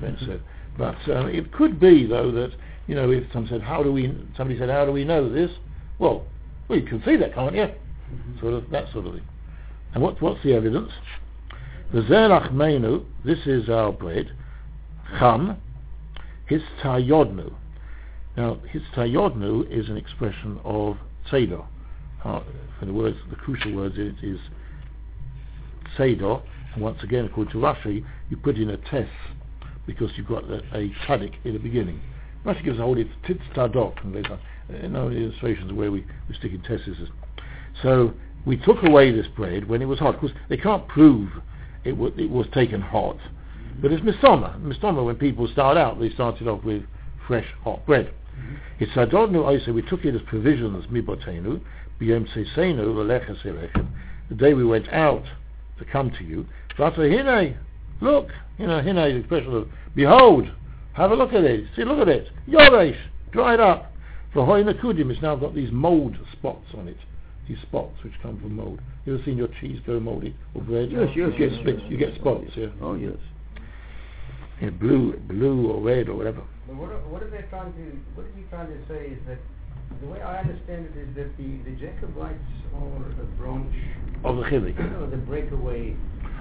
[0.00, 0.42] Ben said.
[0.76, 2.50] But um, it could be, though, that,
[2.88, 5.50] you know, if someone said, how do we, somebody said, how do we know this?
[6.00, 6.24] Well,
[6.68, 7.68] well, you can see that, can't you?
[8.40, 9.24] Sort of, that sort of thing.
[9.94, 10.90] And what, what's the evidence?
[11.92, 14.32] The zelach meinu, this is our bread,
[15.20, 15.56] cham,
[16.46, 17.54] his tayodnu.
[18.36, 20.96] Now, his tayodnu is an expression of
[21.30, 21.64] tzedor.
[22.24, 22.40] Uh,
[22.82, 24.40] the words, the crucial words, in it is
[25.96, 26.42] tzedor.
[26.74, 29.08] And once again, according to Rashi, you put in a tes
[29.86, 30.92] because you've got a, a
[31.44, 32.00] in the beginning.
[32.44, 34.26] Rashi gives a whole it's tit tzadok, and there's
[34.82, 37.08] a, no illustrations where we, we stick in tesses.
[37.80, 38.12] So
[38.44, 40.14] we took away this bread when it was hot.
[40.14, 41.30] Of course, they can't prove
[41.86, 43.18] it, w- it was taken hot.
[43.80, 44.60] But it's misoma.
[44.60, 46.82] Misoma, when people start out, they started off with
[47.26, 48.06] fresh, hot bread.
[48.06, 48.54] Mm-hmm.
[48.80, 51.60] It's adodnu oisa, we took it as provisions, mibotenu,
[52.00, 53.88] biyom seisenu, v'leches elechem.
[54.28, 55.24] The day we went out
[55.78, 56.46] to come to you,
[56.78, 57.58] v'ata hine,
[58.00, 60.48] look, you know, hine is the expression of, behold,
[60.94, 62.98] have a look at it, see, look at it, yoresh,
[63.30, 63.92] dried up.
[64.32, 66.98] For hoinakudim, it's now got these mold spots on it,
[67.48, 68.80] these spots which come from mold.
[69.04, 70.90] You ever seen your cheese go moldy or bread?
[70.90, 72.66] Yes, yes, You get, yes, spit- yes, you get spots, yeah.
[72.80, 73.16] oh, yes.
[74.60, 74.70] yeah.
[74.70, 76.42] Blue, blue or red or whatever.
[76.66, 77.82] But what, are- what are they trying to,
[78.14, 79.38] what is he trying to say is that,
[80.00, 82.42] the way I understand it is that the, the Jacobites
[82.74, 83.72] are a branch,
[84.24, 85.00] Of the chivi.
[85.00, 85.94] or the breakaway,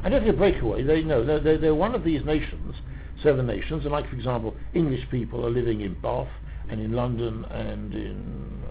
[0.03, 0.83] I don't think a breakaway.
[0.83, 2.75] They no, they're, they're, they're one of these nations,
[3.23, 6.27] seven nations, and like for example, English people are living in Bath
[6.69, 8.63] and in London and in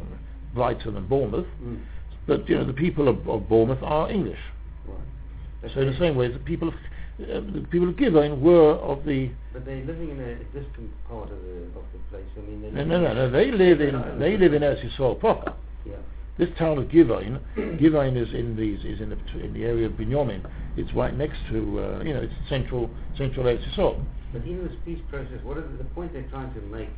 [0.54, 1.80] Brighton and Bournemouth, mm,
[2.26, 4.38] but you know the people of, of Bournemouth are English.
[4.86, 5.72] right.
[5.74, 9.30] So in the same way, the people of uh, the people of were of the
[9.52, 12.84] But they're living in a distant part of the, of the place, I mean, no
[12.84, 15.54] no no, no they live in they live in Eretz Yisrael proper.
[15.86, 15.94] Yeah.
[16.36, 19.92] This town of Givon, Givon is in these is in the in the area of
[19.92, 20.44] Binyamin.
[20.76, 24.04] It's right next to uh, you know it's central central Eretz Yisrael.
[24.32, 26.90] But in this peace process, what the, the point they're trying to make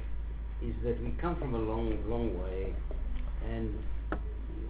[0.63, 2.73] is that we come from a long, long way,
[3.51, 3.75] and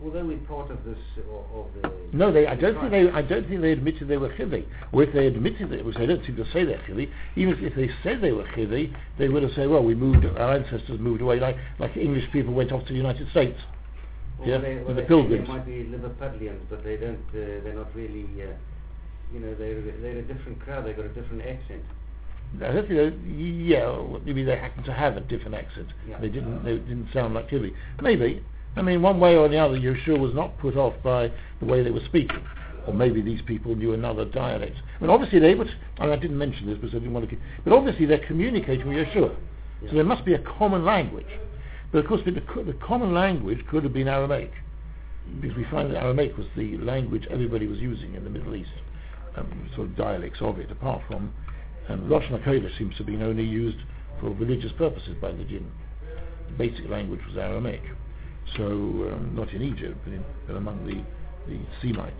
[0.02, 2.16] although we're part of this, of, of the...
[2.16, 2.46] No, they.
[2.46, 3.10] I don't think they.
[3.10, 4.64] I don't think they admitted they were chivi.
[4.92, 7.10] Or if they admitted it, which they don't seem to say they're chivi.
[7.36, 10.24] Even if, they said they were chivi, they would have said, "Well, we moved.
[10.24, 13.58] Our ancestors moved away, like like English people went off to the United States."
[14.38, 15.46] or yeah, they, the they, pilgrims.
[15.46, 18.52] They might be Liverpudlians, but they don't, uh, they're not really, uh,
[19.32, 21.82] you know, they're, they're a different crowd, they've got a different accent.
[22.56, 25.88] I don't think they, yeah, maybe they happen to have a different accent.
[26.08, 26.20] Yeah.
[26.20, 26.64] They didn't.
[26.64, 27.74] They didn't sound like chivi.
[28.00, 28.42] Maybe.
[28.76, 31.82] I mean, one way or the other, Yeshua was not put off by the way
[31.82, 32.44] they were speaking.
[32.86, 34.76] Or maybe these people knew another dialect.
[34.76, 35.68] I mean, obviously they would.
[35.98, 37.36] I, mean, I didn't mention this because I didn't want to.
[37.64, 39.34] But obviously they're communicating with Yeshua.
[39.82, 39.90] Yeah.
[39.90, 41.26] So there must be a common language.
[41.90, 44.52] But of course, the, the common language could have been Aramaic,
[45.40, 48.70] because we find that Aramaic was the language everybody was using in the Middle East,
[49.36, 50.70] um, sort of dialects of it.
[50.70, 51.32] Apart from
[51.88, 53.78] um, Lashon HaKodesh seems to have been only used
[54.20, 55.70] for religious purposes by the jinn.
[56.48, 57.82] The basic language was Aramaic,
[58.56, 61.02] so um, not in Egypt, but, in, but among the
[61.48, 62.14] the Semites.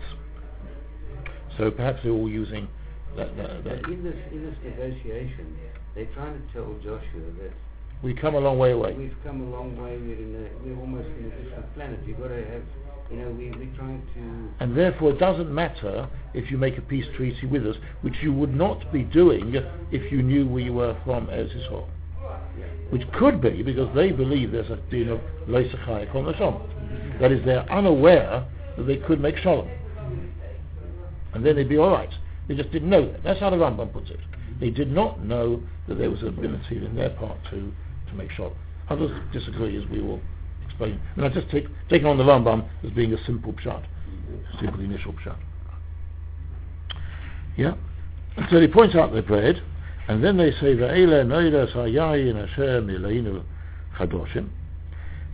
[1.57, 2.67] So perhaps they're all using
[3.15, 3.35] that.
[3.37, 3.83] that, that.
[3.85, 5.57] In this, in this negotiation,
[5.95, 7.51] they're trying to tell Joshua that
[8.03, 8.93] We come a long way away.
[8.93, 12.19] we've come a long way, we're in a, we're almost in a different planet, you've
[12.19, 12.63] got to have
[13.11, 14.63] You know, we, we're trying to...
[14.63, 18.31] And therefore it doesn't matter if you make a peace treaty with us, which you
[18.33, 19.55] would not be doing
[19.91, 21.87] if you knew where you were from Eretz Yisrael.
[22.89, 27.19] Which could be because they believe there's a din of Leisachai Kol Nashom.
[27.19, 28.45] That is, they're unaware
[28.77, 29.69] that they could make Shalom.
[31.33, 32.13] And then they'd be alright.
[32.47, 33.23] They just didn't know that.
[33.23, 34.19] That's how the Rambam puts it.
[34.59, 37.71] They did not know that there was an ability in their part to,
[38.07, 38.53] to make Shalom.
[38.89, 40.21] Others disagree, as we will
[40.65, 40.99] explain.
[41.15, 43.83] And I just take taking on the Rambam as being a simple pshat,
[44.61, 45.37] simple initial pshat.
[47.57, 47.73] Yeah.
[48.37, 49.61] And so he points out the bread,
[50.07, 53.43] and then they say Ve'ele noidas hayayin asher mileinu
[53.97, 54.49] chadoshim.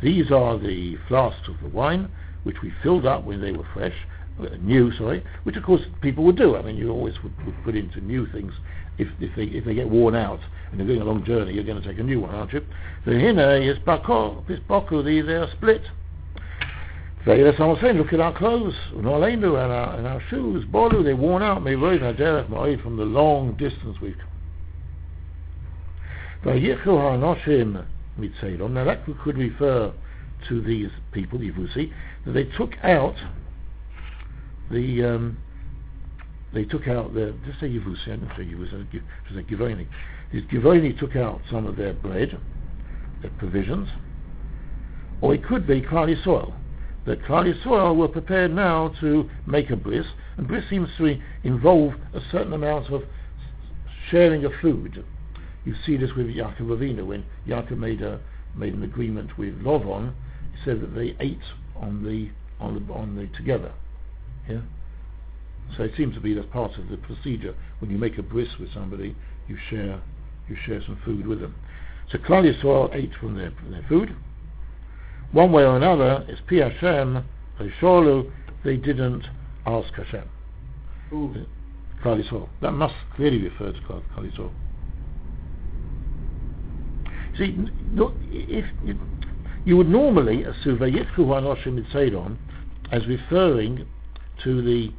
[0.02, 2.10] These are the flasks of the wine
[2.44, 3.96] which we filled up when they were fresh,
[4.40, 6.56] uh, new, sorry, which of course people would do.
[6.58, 8.52] I mean, you always would, would put into new things
[8.98, 10.40] if, if, they, if they get worn out
[10.72, 12.66] and you're going a long journey, you're going to take a new one, aren't you?
[13.06, 15.84] The hinna is bako, this bako, they are split.
[17.26, 21.42] Ve'ele someone saying, look at our clothes, and our, and our, shoes, bolu, they're worn
[21.42, 24.33] out, from the long distance we've come.
[26.46, 26.52] Now
[28.84, 29.94] that could refer
[30.50, 31.92] to these people, the Yevusi,
[32.26, 33.16] that they took out
[34.70, 35.38] the um,
[36.54, 39.88] they took out the just say Yevusi, I don't say Yevusi, should say Givoni.
[40.34, 42.38] These Givoni took out some of their bread,
[43.22, 43.88] their provisions,
[45.22, 46.54] or it could be Klal Yisrael.
[47.06, 50.06] That Klal Yisrael were prepared now to make a bris,
[50.38, 53.04] and bris seems to involve a certain amount of
[54.10, 55.06] sharing of food.
[55.66, 58.20] You see this with Yaakov Avinu when Yaakov made a
[58.56, 60.14] made an agreement with Lovon.
[60.52, 61.40] He said that they ate
[61.76, 62.30] on the
[62.64, 63.72] on the on the together.
[64.50, 64.62] Yeah.
[65.78, 67.56] So it seems to be that part of the procedure.
[67.80, 69.16] When you make a bris with somebody,
[69.48, 70.02] you share
[70.48, 71.56] you share some food with them.
[72.12, 74.16] So Klal Yisrael ate from their, from their food.
[75.32, 77.26] One way or another, it's Pi Hashem,
[77.82, 78.32] Sholu,
[78.64, 79.26] they didn't
[79.66, 80.30] ask Hashem.
[81.10, 81.34] Who?
[82.04, 82.50] Klal Yisrael.
[82.62, 84.52] That must clearly refer to Klal Yisrael.
[87.38, 87.56] See,
[88.32, 89.00] if you,
[89.66, 92.38] you would normally assume Vayitku Hanoshim Mitzedon
[92.92, 93.88] as referring
[94.44, 94.92] to the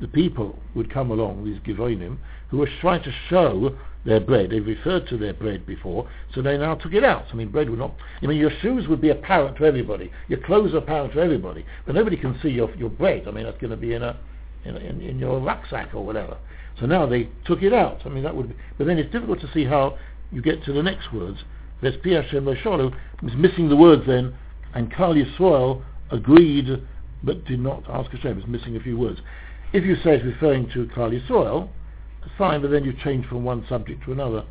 [0.00, 2.18] the people would come along, these Givonim,
[2.50, 4.50] who were trying to show their bread.
[4.50, 7.24] They referred to their bread before, so they now took it out.
[7.32, 7.94] I mean, bread would not...
[8.22, 10.12] I mean, your shoes would be apparent to everybody.
[10.28, 11.66] Your clothes are apparent to everybody.
[11.84, 13.26] But nobody can see your, your bread.
[13.26, 14.18] I mean, that's going to be in a
[14.64, 16.36] in, in, in your rucksack or whatever.
[16.80, 18.02] So now they took it out.
[18.04, 18.56] I mean, that would be...
[18.76, 19.98] But then it's difficult to see how
[20.32, 21.38] you get to the next words.
[21.80, 24.34] There's Pi Hashem Sholu, was missing the words then,
[24.74, 26.82] and Klal Yisrael agreed
[27.22, 28.38] but did not ask Hashem.
[28.38, 29.20] It's missing a few words.
[29.72, 31.68] If you say it's referring to Klal Yisrael,
[32.36, 34.44] fine, but then you change from one subject to another.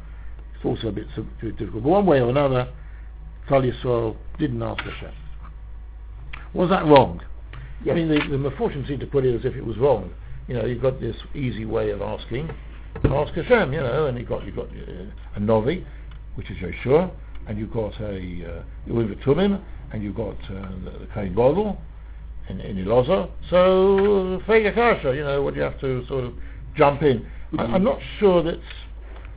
[0.56, 1.08] It's also a bit
[1.42, 1.84] difficult.
[1.84, 2.68] But one way or another,
[3.50, 5.14] Klal Yisrael didn't ask Hashem.
[6.54, 7.22] Was that wrong?
[7.90, 10.12] I mean, the, the Meforshim seem to put it as if it was wrong.
[10.48, 12.50] You know, you've got this easy way of asking.
[13.06, 15.86] Ask Hashem, you know, and you've got, you've got uh, a Novi,
[16.36, 17.12] which is Yeshua,
[17.48, 18.92] and you've got a uh,
[19.26, 21.78] Tumim, and you've got uh, the, Kohen Gadol,
[22.50, 23.30] in, in Iloza.
[23.50, 26.34] So, Fega Kasha, you know, what you have to sort of
[26.76, 27.26] jump in.
[27.58, 28.60] I, I'm not sure that's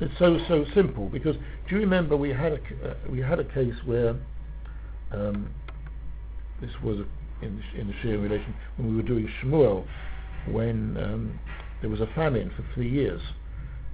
[0.00, 1.36] it's so so simple because
[1.68, 4.16] do you remember we had a uh, we had a case where
[5.12, 5.50] um,
[6.60, 9.86] this was a, in the, in the sharing relation when we were doing Shmuel
[10.48, 11.38] when um,
[11.82, 13.20] there was a famine for three years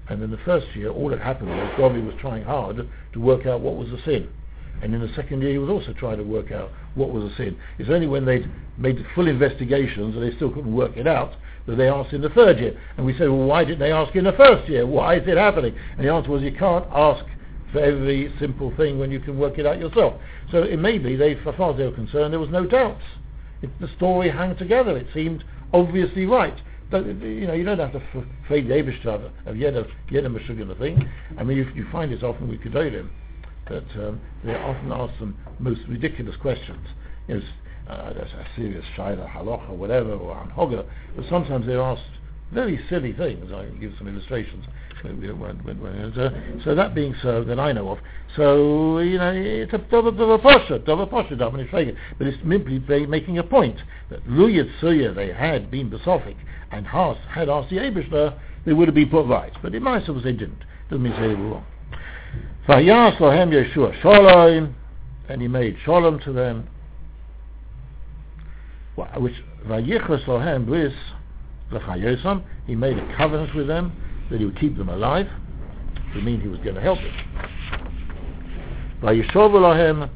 [0.09, 3.47] and in the first year all that happened was Govi was trying hard to work
[3.47, 4.29] out what was the sin
[4.83, 7.37] and in the second year he was also trying to work out what was the
[7.37, 7.57] sin.
[7.79, 11.35] It's only when they'd made full investigations and they still couldn't work it out
[11.67, 12.79] that they asked in the third year.
[12.97, 14.87] And we said, well, why didn't they ask in the first year?
[14.87, 15.75] Why is it happening?
[15.97, 17.25] And the answer was, you can't ask
[17.73, 20.21] for every simple thing when you can work it out yourself.
[20.53, 23.03] So it may be, they, as far as they were concerned, there was no doubts.
[23.63, 24.97] It, the story hung together.
[24.97, 25.43] It seemed
[25.73, 26.57] obviously right.
[26.93, 28.03] You know, you don't have to
[28.49, 31.09] fade the Abish of Yedem Meshuggah thing.
[31.37, 33.09] I mean, you, you find this often with Gedolim
[33.69, 36.87] that um, they often ask them most ridiculous questions.
[37.27, 37.43] You know,
[37.89, 42.03] uh, a serious shaila, halacha, whatever, or anhoga, but sometimes they're asked
[42.53, 43.53] very silly things.
[43.53, 44.65] I can give some illustrations.
[46.65, 47.99] So that being so, that I know of.
[48.35, 53.79] So, you know, it's a double posha, double posha, but it's simply making a point
[54.11, 56.37] that Luyat Suya, they had been besophic,
[56.73, 59.53] and Has had asked the Abishter, they would have been put right.
[59.63, 60.65] But in my they didn't.
[60.91, 61.67] Doesn't mean they were wrong.
[62.67, 64.75] Vayas lohem Yeshua shalom,
[65.29, 66.69] and he made shalom to them.
[69.19, 69.35] Which
[69.67, 70.95] vayichas lohem bris
[72.67, 73.93] he made a covenant with them
[74.31, 75.27] that he would keep them alive.
[76.15, 77.13] To mean he was going to help them.
[79.03, 80.11] Vayishov lohem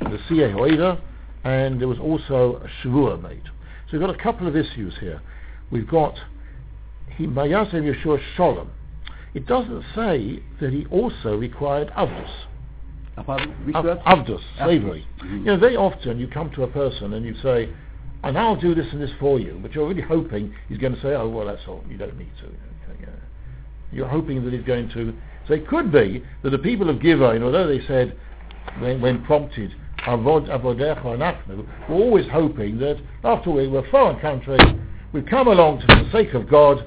[0.00, 1.00] the hoida,
[1.44, 3.44] and there was also a shavua made.
[3.44, 5.20] So we've got a couple of issues here.
[5.70, 6.18] We've got
[7.16, 8.68] he Mayasem Yeshua Sholem.
[9.34, 12.30] It doesn't say that he also required avdus.
[13.16, 13.98] About which Av- word?
[14.06, 15.06] Avdus, slavery.
[15.20, 15.38] Mhm.
[15.38, 17.68] You know, very often you come to a person and you say,
[18.24, 21.00] and I'll do this and this for you, but you're really hoping he's going to
[21.00, 22.50] say, oh, well, that's all, you don't need to.
[23.90, 25.14] You're hoping that he's going to...
[25.46, 28.18] So it could be that the people of Gibeon, although they said,
[28.80, 29.74] when, when prompted,
[30.06, 34.58] Avod Avodecha Anachnu, were always hoping that, after we were a foreign country,
[35.12, 36.86] we've come along to the sake of God,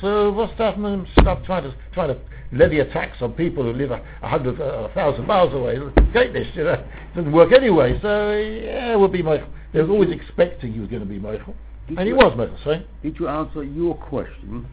[0.00, 0.76] so what's that?
[1.20, 2.20] Stop trying to trying to
[2.52, 5.78] levy a tax on people who live a, a hundred, a thousand miles away.
[6.12, 7.98] Get this, you know, it doesn't work anyway.
[8.02, 9.48] So yeah, it would be Michael.
[9.72, 11.54] They were always expecting he was going to be Michael,
[11.88, 12.58] Did and he was Michael.
[12.64, 14.66] Sorry, Did you answer your question?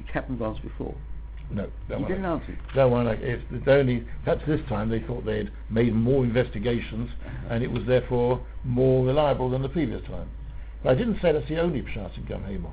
[0.00, 0.94] It happened once before.
[1.50, 2.10] no, that you one.
[2.10, 2.58] didn't answer it.
[2.76, 7.10] That one, if it's only perhaps this time they thought they had made more investigations,
[7.24, 7.54] uh-huh.
[7.54, 10.28] and it was therefore more reliable than the previous time.
[10.82, 12.70] But I didn't say that's the only pshat in Gam Hamor.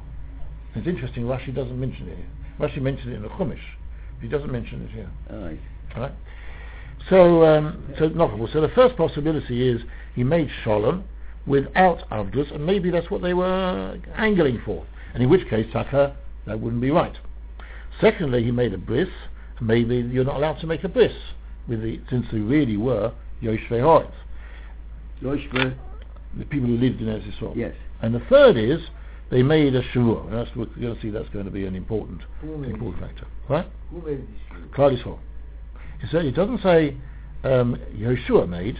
[0.75, 1.23] It's interesting.
[1.23, 2.27] Rashi doesn't mention it here.
[2.59, 3.59] Rashi mentioned it in the Chumash.
[4.25, 5.09] He doesn't mention it here.
[5.31, 5.59] Alright.
[5.95, 6.11] Right?
[7.11, 9.81] So, um, so not So the first possibility is
[10.15, 11.03] he made Sholem
[11.45, 14.83] without Avdus, and maybe that's what they were angling for.
[15.13, 16.17] And in which case, Taka,
[16.47, 17.15] that wouldn't be right.
[18.01, 19.09] Secondly, he made a bris.
[19.61, 21.13] Maybe you're not allowed to make a bris
[21.67, 23.13] with the, since they really were
[23.43, 24.11] Yoshvei Horiv,
[25.21, 25.77] Yoshua,
[26.35, 27.55] the people who lived in Eretz Yisrael.
[27.55, 27.75] yes.
[28.01, 28.79] And the third is
[29.31, 29.79] they made a.
[29.79, 33.27] And that's we're going to see that's going to be an important, important factor.
[33.49, 33.67] Right?
[33.91, 34.27] Who made this?
[34.75, 35.19] Klal Yisrael.
[36.03, 36.95] It, said, it doesn't say
[37.43, 38.79] um, Yeshua made.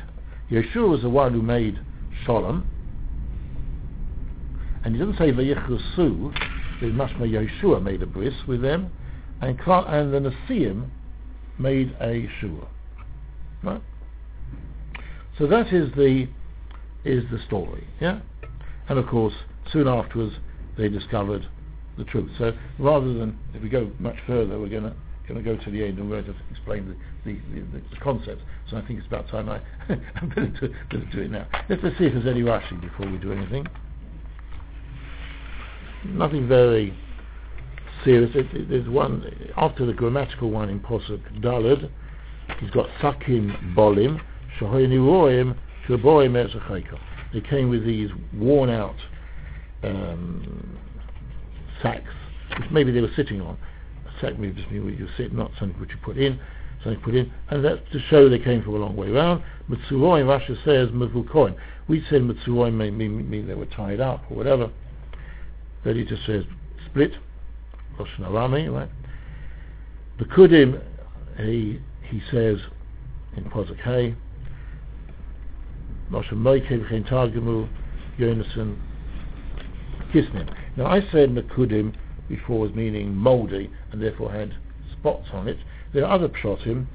[0.51, 1.79] Yeshua was the one who made
[2.25, 2.67] Shalom.
[4.83, 6.33] And it doesn't say Vayichrusu.
[6.79, 8.91] There's mashma Yeshua made a bris with them.
[9.41, 10.89] And, and the Nasiim
[11.57, 12.67] made a Shua.
[13.63, 13.81] Right?
[15.37, 16.27] So that is the
[17.03, 17.87] is the story.
[17.99, 18.19] Yeah?
[18.87, 19.33] And of course,
[19.71, 20.35] soon afterwards,
[20.77, 21.47] they discovered
[21.97, 22.29] the truth.
[22.37, 24.95] So rather than, if we go much further, we're going to
[25.27, 27.97] going to go to the end and we're going to explain the, the, the, the
[28.01, 28.41] concept.
[28.69, 29.59] So I think it's about time I,
[29.89, 30.47] I better,
[30.89, 31.47] do, it now.
[31.69, 33.65] Let's, see if there's any rushing before we do anything.
[36.05, 36.95] Nothing very
[38.03, 38.29] serious.
[38.35, 41.89] It, it, there's one, after the grammatical one in Posuk Dalad,
[42.59, 44.21] he's got Sakim Bolim,
[44.59, 45.57] Shahoyni Roim,
[45.87, 46.99] Shaboim.
[47.33, 48.95] They came with these worn out
[49.85, 50.77] um,
[51.81, 52.13] sacks,
[52.59, 53.57] which maybe they were sitting on.
[54.05, 56.39] A sack may just mean where you sit, not something which you put in,
[56.83, 59.43] something put in, and that's to show they came from a long way round.
[59.69, 61.55] Mitsuroim, Rashi says Mavukoim.
[61.87, 64.71] We said Mitsuroim may mean, mean they were tied up or whatever.
[65.83, 66.43] But it just says
[66.87, 67.11] split,
[67.99, 68.89] Lashon Arami, right?
[70.17, 70.81] The Kudim,
[71.37, 72.57] he, he says
[73.35, 74.15] in Posuk Hay,
[76.11, 77.67] Chen Targemu,
[78.17, 78.77] Yonason,
[80.15, 80.49] Kisnim.
[80.77, 81.93] Now I said Mekudim
[82.29, 84.55] before was meaning mouldy and therefore had
[84.97, 85.57] spots on it.
[85.93, 86.85] There are other pshotim.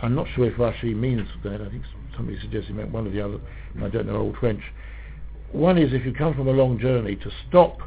[0.00, 1.60] I'm not sure if Rashi means that.
[1.60, 1.82] I think
[2.16, 3.38] somebody suggested he meant one or the other.
[3.82, 4.62] I don't know old French.
[5.52, 7.80] One is if you come from a long journey to stop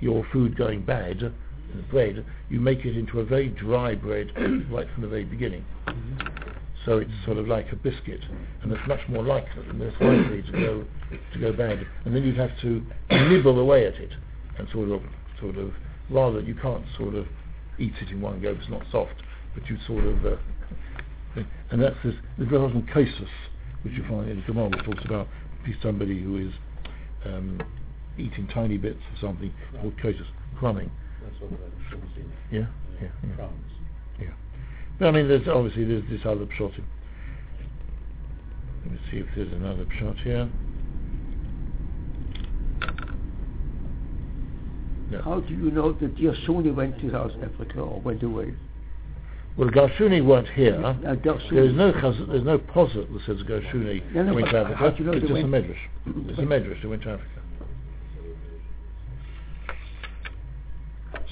[0.00, 4.32] your food going bad, the bread, you make it into a very dry bread
[4.70, 5.64] right from the very beginning.
[5.86, 6.48] Mm-hmm.
[6.86, 8.20] So it's sort of like a biscuit,
[8.62, 10.84] and it's much more likely, less likely to go
[11.34, 11.86] to go bad.
[12.06, 14.12] And then you'd have to nibble away at it,
[14.58, 15.02] and sort of,
[15.40, 15.72] sort of,
[16.10, 17.26] rather you can't sort of
[17.78, 18.50] eat it in one go.
[18.50, 19.14] It's not soft,
[19.54, 20.36] but you sort of, uh,
[21.70, 22.14] and that's this.
[22.38, 23.28] There's often casus,
[23.82, 25.28] which you find in the Gemara, which talks about
[25.82, 26.52] somebody who is
[27.26, 27.60] um,
[28.16, 30.26] eating tiny bits of something called casus,
[30.58, 30.90] crumbing.
[31.22, 31.56] That's the.
[32.50, 32.66] Yeah,
[33.00, 33.36] yeah, yeah.
[33.36, 33.68] Crumbs.
[34.98, 36.72] But I mean, there's obviously there's this other shot.
[38.82, 40.50] Let me see if there's another shot here.
[45.10, 45.22] No.
[45.22, 48.54] How do you know that Yasuni went to South Africa or went away?
[49.56, 50.80] Well, Gershuni weren't here.
[50.84, 50.92] Uh,
[51.50, 54.94] There's no chaz- there's no posit that says Gershuni No, no, went to Africa.
[54.98, 55.76] you know it's just a medrash.
[56.06, 56.80] It's a medrash.
[56.82, 57.28] They went to Africa.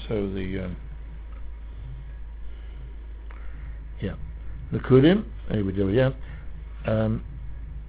[0.09, 0.77] So the um,
[4.01, 4.15] yeah,
[4.71, 5.23] the Kudim.
[5.51, 6.11] Here we do yeah.
[6.85, 7.23] Um,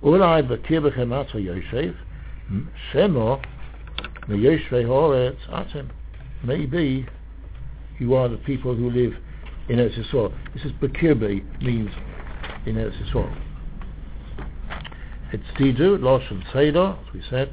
[0.02, 1.94] Ulai b'kir b'chem ato Yosef
[2.48, 3.57] shemo meYoshvei Haaretz atem.
[6.44, 7.06] Maybe
[7.98, 9.14] you are the people who live
[9.68, 10.32] in Eretz Yisrael.
[10.54, 11.90] This is Bekirbi means
[12.66, 13.34] in Eretz Yisrael.
[15.32, 17.52] It's Tidu, Losh and Seder, as we said.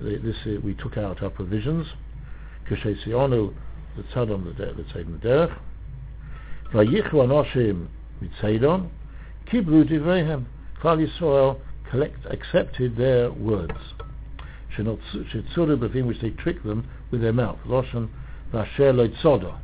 [0.00, 1.86] This uh, we took out our provisions.
[2.68, 3.54] Kashay Sionu,
[3.96, 5.56] the Tzadam, the Tzadam Derech.
[6.72, 7.86] Vayichu Anoshim
[8.20, 8.88] Mitzedon,
[9.50, 10.46] Kiblu Divrehem,
[10.82, 13.72] Klal Yisrael, collect, accepted their words.
[14.76, 17.58] Shetzuru b'fim which they tricked them with their mouth.
[17.66, 18.08] Loshan
[18.52, 19.58] v'asher loitzoda.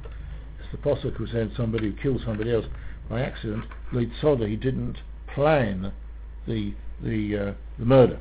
[0.61, 2.67] It's the Pasuk who said somebody who killed somebody else
[3.09, 4.97] by accident, loitzoda, he didn't
[5.35, 5.93] plan
[6.47, 8.21] the, the, uh, the murder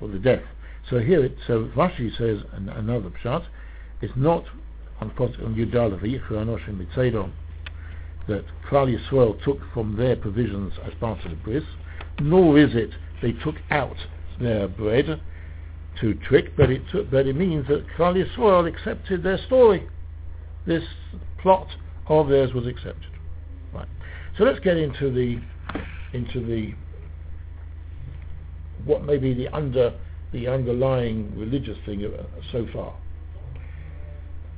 [0.00, 0.42] or the death.
[0.88, 3.44] So here, it, so Rashi says an, another pshat.
[4.00, 4.44] It's not
[5.00, 7.30] on on Yudala v'yichu anoshim mitzedo
[8.28, 11.64] that Klal Yisrael took from their provisions as part of the bris,
[12.20, 12.90] nor is it
[13.22, 13.96] they took out
[14.40, 15.20] their bread
[16.00, 19.88] to trick, but it, but it means that Klal Yisrael accepted their story.
[20.66, 20.84] This
[21.40, 21.68] plot
[22.08, 23.10] of theirs was accepted.
[23.72, 23.88] Right.
[24.36, 25.40] So let's get into the
[26.12, 26.74] into the
[28.84, 29.94] what may be the under
[30.32, 32.22] the underlying religious thing uh,
[32.52, 32.94] so far.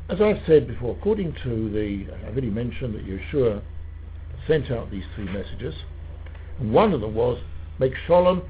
[0.08, 3.62] As I've said before, according to the, I've already mentioned that Yeshua
[4.48, 5.74] sent out these three messages,
[6.58, 7.38] and one of them was,
[7.78, 8.42] make shalom,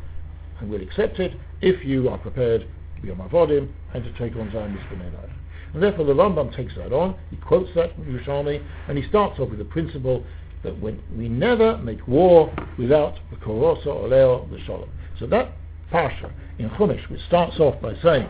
[0.59, 2.66] and we'll accept it, if you are prepared
[3.09, 5.30] on Mavodim and to take on Zionist Benelach.
[5.72, 9.38] And therefore the Rambam takes that on, he quotes that from Yerushalmi, and he starts
[9.38, 10.24] off with the principle
[10.62, 14.90] that when we never make war without the Korosa Oleo the Shalom.
[15.18, 15.53] So that
[15.92, 18.28] Parsha in Chumash, which starts off by saying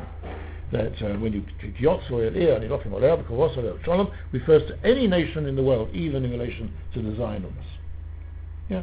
[0.73, 1.45] that uh, when you
[1.81, 5.89] Yotzu Eliyah and Elofim Oleo Korosa Oleo Shalom refers to any nation in the world,
[5.93, 7.59] even in relation to the Zionists.
[8.69, 8.83] Yeah?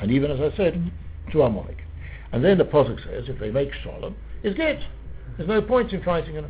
[0.00, 0.90] And even, as I said,
[1.32, 1.78] to Amalek.
[2.32, 4.82] And then the Pasuk says, if they make Shalom, it's good.
[5.36, 6.44] There's no point in fighting.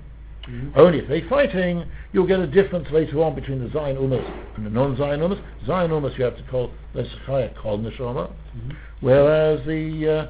[0.44, 0.72] Mhm.
[0.76, 4.24] Only if they're fighting, you'll get a difference later on between the Zion Umas
[4.56, 5.40] and the non-Zion Umas.
[5.66, 8.76] Zion Umas you have to call Lesachaya called Neshama, Mhm.
[9.00, 10.26] whereas the uh,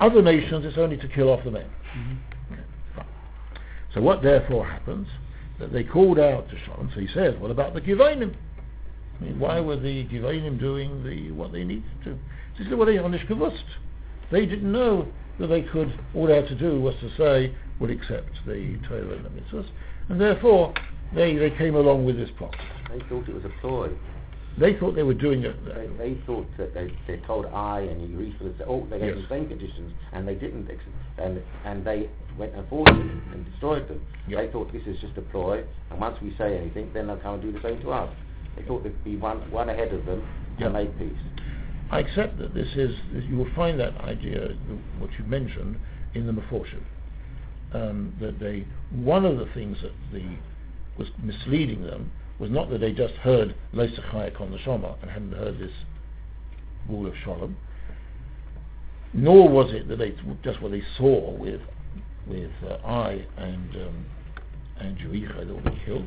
[0.00, 1.66] other nations it's only to kill off the men.
[1.96, 2.16] Mhm.
[2.94, 3.04] Fine.
[3.94, 5.08] So what therefore happens,
[5.58, 8.32] that they called out to Shalom, so he says, what about the Givanim?
[9.20, 12.16] I mean, why were the Givanim doing the what they needed to?
[12.56, 12.96] This is what they.
[14.30, 15.08] They didn't know
[15.40, 19.16] that they could, all they had to do was to say, would accept the Torah
[19.16, 19.66] and the mitzvahs,
[20.08, 20.74] and therefore
[21.14, 22.54] they, they came along with this plot.
[22.90, 23.90] They thought it was a ploy.
[24.58, 25.54] They thought they were doing it.
[25.64, 29.24] They, they thought that they, they told Ai and Yericho that oh they gave Yes.
[29.28, 30.80] the same conditions and they didn't ex-
[31.18, 34.04] and and they went and fought them and destroyed them.
[34.26, 34.40] Yeah.
[34.42, 37.34] They thought this is just a ploy and once we say anything then they'll come
[37.34, 38.12] and do the same to us.
[38.56, 40.26] They thought they'd be one one ahead of them
[40.58, 40.66] Yeah.
[40.66, 41.18] and make peace.
[41.92, 42.96] I accept that this is,
[43.28, 44.48] you will find that idea,
[44.98, 45.76] what you mentioned,
[46.14, 46.82] in the Meforshim.
[47.72, 50.24] Um, that they, one of the things that the,
[50.96, 55.32] was misleading them was not that they just heard Leisachayek on the Shoma and hadn't
[55.32, 55.72] heard this
[56.88, 57.56] rule of Shalom,
[59.12, 61.60] nor was it that they just what they saw with
[62.26, 64.06] with uh, Ai and um,
[64.78, 66.06] and Jericho that were killed,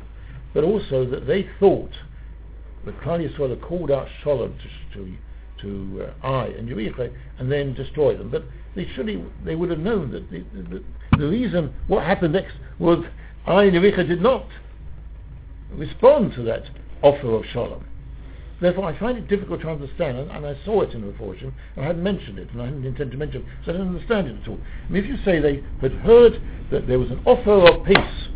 [0.54, 1.90] but also that they thought
[2.84, 4.56] the Klal Yisrael called out Shalom
[4.92, 5.16] to to,
[5.60, 8.30] to uh, Ai and Jericho and then destroyed them.
[8.30, 8.44] But
[8.74, 10.82] they surely they would have known that the, the,
[11.18, 13.04] the reason what happened next was
[13.46, 14.46] Ai did not
[15.72, 16.64] respond to that
[17.02, 17.84] offer of Shalom.
[18.60, 21.52] Therefore, I find it difficult to understand, and, and I saw it in the fortune,
[21.74, 23.88] and I hadn't mentioned it, and I hadn't intended to mention it, so I don't
[23.88, 24.58] understand it at all.
[24.88, 26.40] I mean, if you say they had heard
[26.70, 28.28] that there was an offer of peace,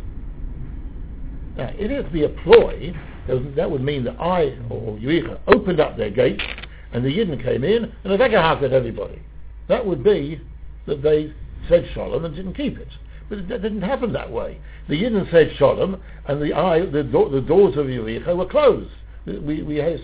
[1.56, 2.92] now, if it be a ploy,
[3.28, 6.44] that would- mean that Ai or Yericha opened up their gates,
[6.92, 9.20] and the Yidden came in, and attacked at everybody.
[9.68, 10.40] That would be
[10.86, 11.32] that they
[11.68, 12.88] said Shalom and didn't keep it.
[13.28, 14.60] But it didn't happen that way.
[14.88, 18.90] The Yidden said Shalom, and the eye, the, do, the doors of Yericha were closed.
[19.26, 20.00] We, we, it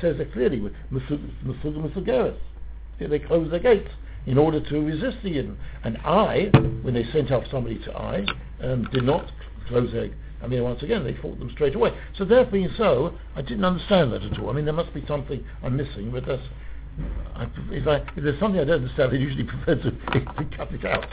[0.00, 0.60] says it clearly.
[2.98, 3.90] They closed their gates
[4.26, 5.56] in order to resist the Yidden.
[5.84, 6.50] And I,
[6.82, 8.24] when they sent off somebody to Ai,
[8.62, 9.30] um, did not
[9.68, 10.10] close their
[10.42, 11.96] I mean, once again, they fought them straight away.
[12.18, 14.50] So that being so, I didn't understand that at all.
[14.50, 16.42] I mean, there must be something I'm missing, but that's,
[17.34, 20.72] I, if, I, if there's something I don't understand, I usually prefer to, to cut
[20.72, 21.06] it out.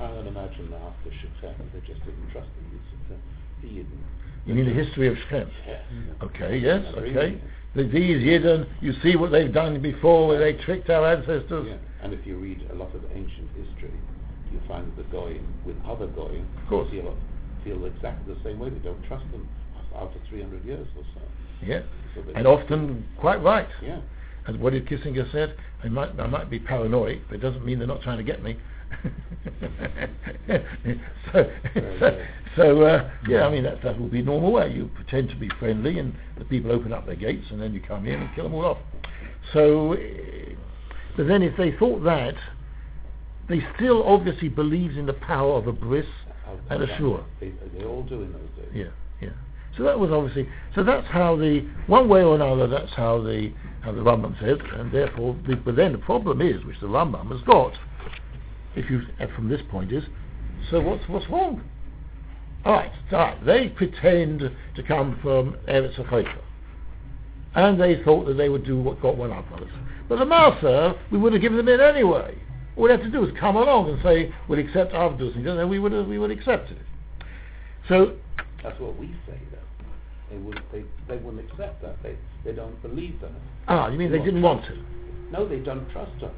[0.00, 2.72] I would imagine that after Shechem, they just didn't trust the.
[3.62, 3.98] The Yidden.
[4.44, 5.50] You mean the history of Shechem?
[5.66, 5.82] Yes.
[6.22, 7.40] Okay, yes, okay.
[7.74, 11.68] The, these Yidden, you see what they've done before, where they tricked our ancestors.
[11.68, 11.76] Yeah.
[12.02, 13.94] And if you read a lot of ancient history,
[14.52, 16.90] you find that the Goyim, with other Goyim, Of course.
[16.90, 17.16] feel,
[17.62, 18.70] feel exactly the same way.
[18.70, 19.48] They don't trust them
[19.94, 21.20] after 300 years or so.
[21.64, 21.82] Yeah,
[22.16, 23.68] so and often quite right.
[23.80, 24.00] Yeah.
[24.46, 25.56] As what did Kissinger said?
[25.84, 28.42] I might, I might be paranoid, but it doesn't mean they're not trying to get
[28.42, 28.56] me.
[31.32, 31.50] so,
[32.00, 32.26] so,
[32.56, 34.70] so uh, yeah, I mean that that will be normal way.
[34.70, 37.80] You pretend to be friendly, and the people open up their gates, and then you
[37.80, 38.78] come in and kill them all off.
[39.52, 40.54] So, eh,
[41.16, 42.34] but then if they thought that,
[43.48, 46.06] they still obviously believed in the power of a bris
[46.70, 47.24] and a shua.
[47.40, 48.68] They, they all do in those days.
[48.74, 48.90] Yeah,
[49.20, 49.30] yeah.
[49.76, 53.52] So that was obviously so that's how the one way or another that's how the
[53.82, 57.30] how the Rambam says, and therefore the, but then the problem is which the Rambam
[57.32, 57.72] has got
[58.74, 60.04] if you uh, from this point is,
[60.70, 61.62] so what's what's wrong?
[62.64, 62.92] All right.
[63.44, 64.40] They pretend
[64.76, 66.40] to come from Eretz Haifa,
[67.54, 69.62] and they thought that they would do what got one up us.
[70.08, 72.36] But the Master, we would have given them in anyway.
[72.76, 75.68] All we have to do is come along and say we'll accept Avdus, and then
[75.68, 76.78] we would have, we would accept it.
[77.88, 78.16] So
[78.62, 79.38] That's what we say.
[80.32, 82.02] They wouldn't, they, they wouldn't accept that.
[82.02, 83.30] They, they don't believe that.
[83.68, 84.78] ah, you mean they didn't want to?
[85.30, 86.32] No, they don't trust us.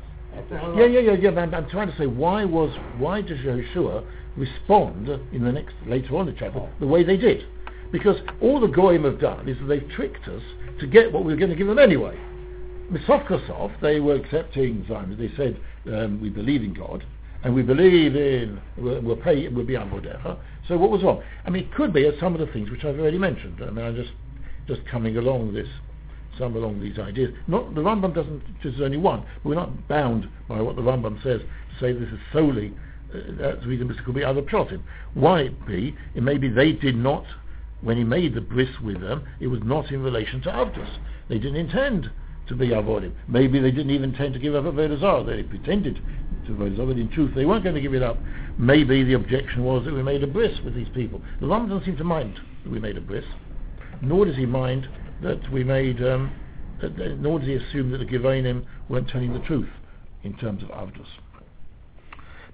[0.51, 1.41] Yeah, yeah, yeah, yeah.
[1.41, 4.05] I'm, I'm trying to say why was why does Yeshua
[4.37, 7.45] respond in the next later on in the chapter the way they did?
[7.93, 10.43] Because all the goyim have done is that they've tricked us
[10.81, 12.19] to get what we were going to give them anyway.
[12.91, 15.17] Misof Kosov, they were accepting Zion.
[15.17, 17.05] They said um, we believe in God
[17.45, 20.39] and we believe in we'll, we'll pay we'll be Avodecha.
[20.69, 21.23] So what was wrong?
[21.45, 23.61] I mean, it could be at some of the things which I've already mentioned.
[23.63, 24.13] I mean, I'm just
[24.67, 25.69] just coming along this
[26.39, 27.33] some along these ideas.
[27.47, 28.43] Not the Rambam doesn't.
[28.63, 29.25] There's only one.
[29.45, 32.73] We're not bound by what the Rambam says to say this is solely.
[33.13, 34.83] Uh, that's the reason this could be other plotim.
[35.15, 35.95] Why it be?
[36.15, 37.25] It may be they did not.
[37.81, 40.89] When he made the bris with them, it was not in relation to Avdus.
[41.29, 42.11] They didn't intend
[42.47, 43.13] to be avodim.
[43.29, 45.25] Maybe they didn't even intend to give up Avodah Zarah.
[45.25, 46.01] They pretended
[46.49, 48.19] but in truth they weren't going to give it up.
[48.59, 51.21] Maybe the objection was that we made a bris with these people.
[51.41, 53.25] The Rambam doesn't seem to mind that we made a bris,
[54.01, 54.89] nor does he mind
[55.23, 56.31] that we made, um,
[56.81, 59.71] that- nor does he assume that the Givanim weren't telling the truth
[60.23, 61.09] in terms of Avdus.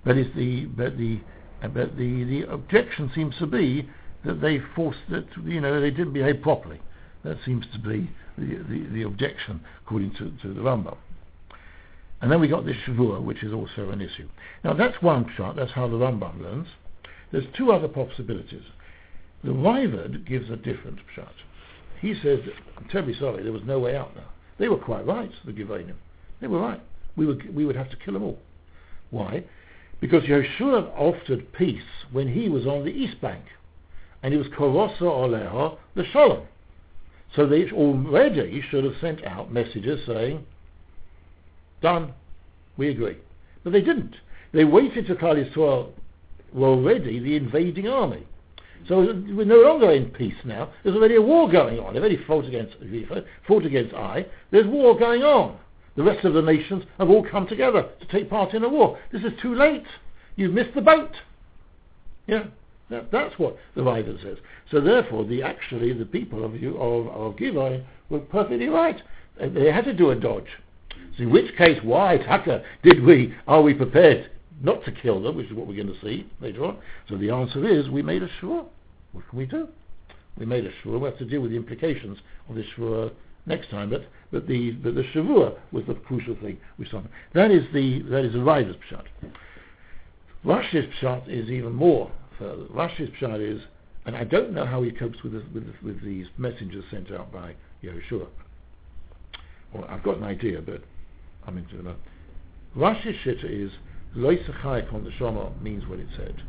[0.05, 1.21] But it's the, but the,
[1.63, 3.89] uh, but the, the objection seems to be
[4.25, 6.81] that they forced that, you know, they didn't behave properly.
[7.23, 10.97] That seems to be the, the, the objection according to, to the Rambam.
[12.21, 14.29] And then we got this Shavua, which is also an issue.
[14.63, 16.69] Now that's one shot, that's how the Rambam learns.
[17.33, 18.65] There's two other possibilities.
[19.43, 21.33] The Rivard gives a different shot.
[22.01, 22.41] He says,
[22.77, 24.29] I'm terribly sorry, there was no way out now.
[24.59, 25.95] They were quite right, the Givanim.
[26.41, 26.81] They were right.
[27.17, 28.39] We would, we would have to kill them all.
[29.11, 29.45] Why?
[30.01, 33.45] Because Yeshua offered peace when he was on the east bank.
[34.23, 36.47] And he was Korosa Oleha, the Shalom.
[37.35, 40.45] So they already should have sent out messages saying,
[41.81, 42.13] done,
[42.77, 43.17] we agree.
[43.65, 44.17] But they didn't.
[44.53, 45.91] They waited till Klal Yisrael
[46.53, 48.27] were already the invading army.
[48.89, 50.73] So we're no longer in peace now.
[50.83, 51.93] There's already a war going on.
[51.93, 52.77] They've already fought against
[53.47, 54.27] fought against Ai.
[54.51, 55.59] There's war going on.
[55.97, 58.99] The rest of the nations have all come together to take part in a war.
[59.13, 59.87] This is too late.
[60.37, 61.13] You've missed the boat.
[62.27, 62.45] Yeah,
[62.89, 64.39] that, that's what the Bible says.
[64.71, 69.01] So therefore, the actually the people of you of, of Givon were perfectly right.
[69.39, 70.49] They had to do a dodge.
[71.17, 74.31] So in which case, why, Tucker, did we, are we prepared
[74.63, 76.79] not to kill them, which is what we're going to see later on?
[77.09, 78.67] So the answer is, we made a shua.
[79.13, 79.69] What can we do?
[80.39, 80.99] We made a shua.
[80.99, 82.19] We have to deal with the implications
[82.49, 83.11] of this shua
[83.47, 83.91] next time.
[83.91, 86.59] But, but the, but the shavua was the crucial thing.
[86.79, 87.03] We saw.
[87.35, 89.05] That is the, that is the rider's pshat.
[90.45, 92.65] Rashi's pshat is even more further.
[92.65, 93.63] Rashi's pshat is,
[94.07, 97.31] and I don't know how he copes with, this, with, with these messengers sent out
[97.33, 98.27] by Yehoshua.
[99.73, 100.83] Well, I've got an idea, but
[101.47, 101.97] I'm into it.
[102.77, 103.73] Rashi's shitta is
[104.15, 106.43] Lo Yisachayak on the Shama means what it said.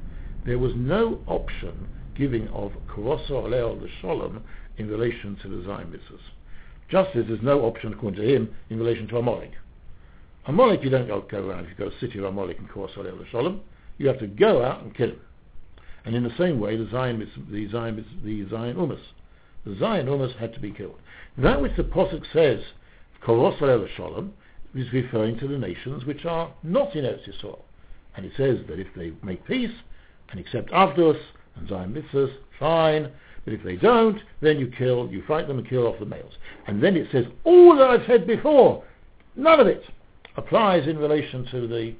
[0.46, 4.44] There was no option giving of Karosa Oleo the Shalom
[4.78, 6.20] in relation to the Zion mitzvahs.
[6.90, 9.52] Just as there's no option, according to him, in relation to Amalek.
[10.48, 12.70] Amalek, you don't go, go around, if you go to the city of Amalek and
[12.70, 13.62] Karosa Oleo the Shalom,
[13.98, 15.22] you have to go out and kill him.
[16.04, 17.20] And in the same way, the Zion,
[17.52, 19.00] the Zion, the Zion Umas.
[19.66, 20.98] The Zion Umas had to be killed.
[21.38, 22.60] That which the Posuk says,
[23.28, 24.34] Oleo Shalom,
[24.74, 27.60] is referring to the nations which are not in Eretz Yisrael.
[28.16, 29.72] And it says that if they make peace
[30.32, 31.20] and accept Avdus
[31.56, 33.12] and Zion mitzvahs, fine.
[33.44, 36.34] But if they don't, then you kill, you fight them and kill off the males.
[36.68, 38.84] And then it says all that I've said before,
[39.36, 39.84] none of it
[40.38, 41.96] applies in relation to the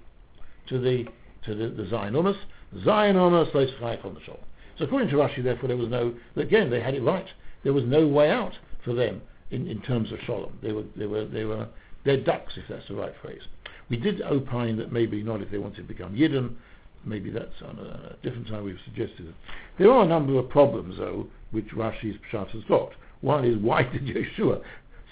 [0.68, 1.06] to the
[1.46, 2.38] to the, the Zion Umas.
[2.84, 4.40] Zion Umas, those fight on the shore.
[4.78, 6.14] So according to Rashi, therefore, there was no.
[6.36, 7.28] Again, they had it right.
[7.64, 8.54] There was no way out
[8.84, 10.58] for them in, in terms of Shalom.
[10.62, 11.68] They were they were they were
[12.04, 13.42] they're ducks, if that's the right phrase.
[13.90, 16.56] We did opine that maybe not if they wanted to become Yidden.
[17.04, 19.36] Maybe that's on a, a different time we've suggested it.
[19.78, 22.92] There are a number of problems, though, which Rashi's Pshat has got.
[23.22, 24.62] One is, why did Yeshua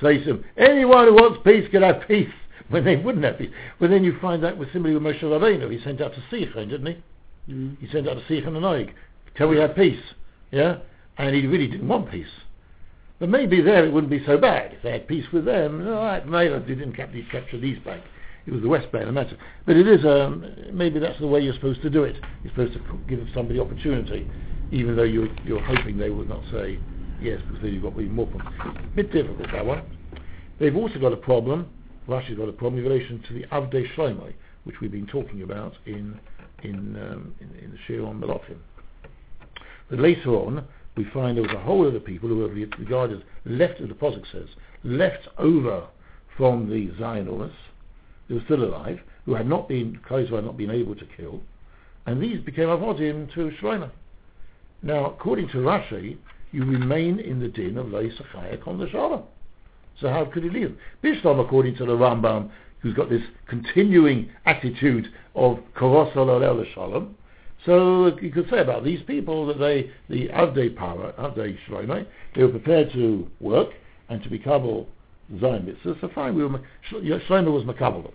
[0.01, 2.29] say to anyone who wants peace can have peace,
[2.69, 3.51] when they wouldn't have peace?
[3.79, 5.71] But then you find that with similarly with Moshe Rabbeinu.
[5.71, 7.53] He sent out to Sichon, didn't he?
[7.53, 7.77] Mm.
[7.79, 8.87] He sent out to Sichon and Og.
[9.35, 10.01] Can we have peace?
[10.51, 10.77] Yeah?
[11.17, 12.27] And he really didn't want peace.
[13.20, 14.74] But maybe there it wouldn't be so bad.
[14.74, 17.84] If they had peace with them, all right, maybe they didn't capture, capture the East
[17.84, 18.03] Bank.
[18.45, 19.38] It was the West Bank, the matter.
[19.65, 22.15] But it is, um, maybe that's the way you're supposed to do it.
[22.43, 24.28] You're supposed to give somebody opportunity,
[24.72, 26.80] even though you're, you're hoping they would not say
[27.22, 28.80] yes, because then you've got even more problems.
[28.95, 29.84] bit difficult, that one.
[30.59, 31.70] They've also got a problem,
[32.07, 34.34] Rashi's got a problem in relation to the Avdei Shlomo.
[34.63, 36.20] which we've been talking about in
[36.63, 38.57] in um, in, in the Shir on Malachim.
[39.89, 40.67] But later on,
[40.99, 44.29] we find there was a whole other people who were regarded left, as the Posuk
[44.33, 44.49] says,
[44.83, 45.87] left over
[46.35, 47.55] from the Zionists,
[48.27, 51.39] who were still alive, who had not been, Kaiser had not been able to kill,
[52.05, 53.89] and these became avodim to Shlomo.
[54.83, 56.17] Now, according to Rashi,
[56.51, 59.23] you remain in the din of Leisachaya on the Shalom.
[60.01, 60.77] So how could he leave?
[61.01, 62.49] Bishlam, according to the Rambam,
[62.81, 67.15] who's got this continuing attitude of Korosol Shalom,
[67.66, 72.05] so you could say about these people that they, the Avdei Para, Avdei Shlomo,
[72.36, 73.70] they were prepared to work
[74.07, 74.88] and to be Kabul
[75.39, 75.95] Zion mitzvah.
[76.01, 78.12] So fine, we were, Shlomo was Makabal.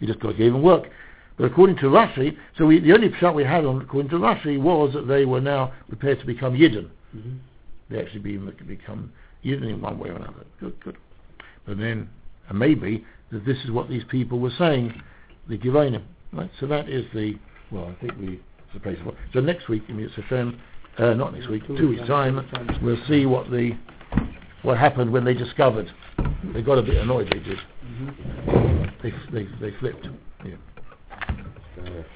[0.00, 0.88] He just got gave him work.
[1.36, 4.58] But according to Rashi, so we, the only shot we had on, according to Rashi,
[4.58, 6.88] was that they were now prepared to become Yidden.
[7.14, 7.36] Mm-hmm.
[7.90, 9.12] They actually be, become
[9.44, 10.46] Yidden in one way or another.
[10.58, 10.96] Good, good.
[11.66, 12.08] But then,
[12.48, 14.94] and maybe, that this is what these people were saying,
[15.48, 16.02] the Givonim.
[16.32, 16.50] Right?
[16.58, 17.34] So that is the,
[17.70, 18.40] well, I think we
[18.76, 19.14] to praise for.
[19.32, 20.60] So next week, in Hashem,
[20.98, 23.72] uh, not next week, two, weeks time, time, we'll see what the
[24.62, 25.90] what happened when they discovered.
[26.52, 27.28] They got a bit annoyed.
[27.32, 27.58] They did.
[27.84, 28.84] Mm-hmm.
[29.02, 30.08] They, they they flipped.
[30.44, 32.02] Yeah.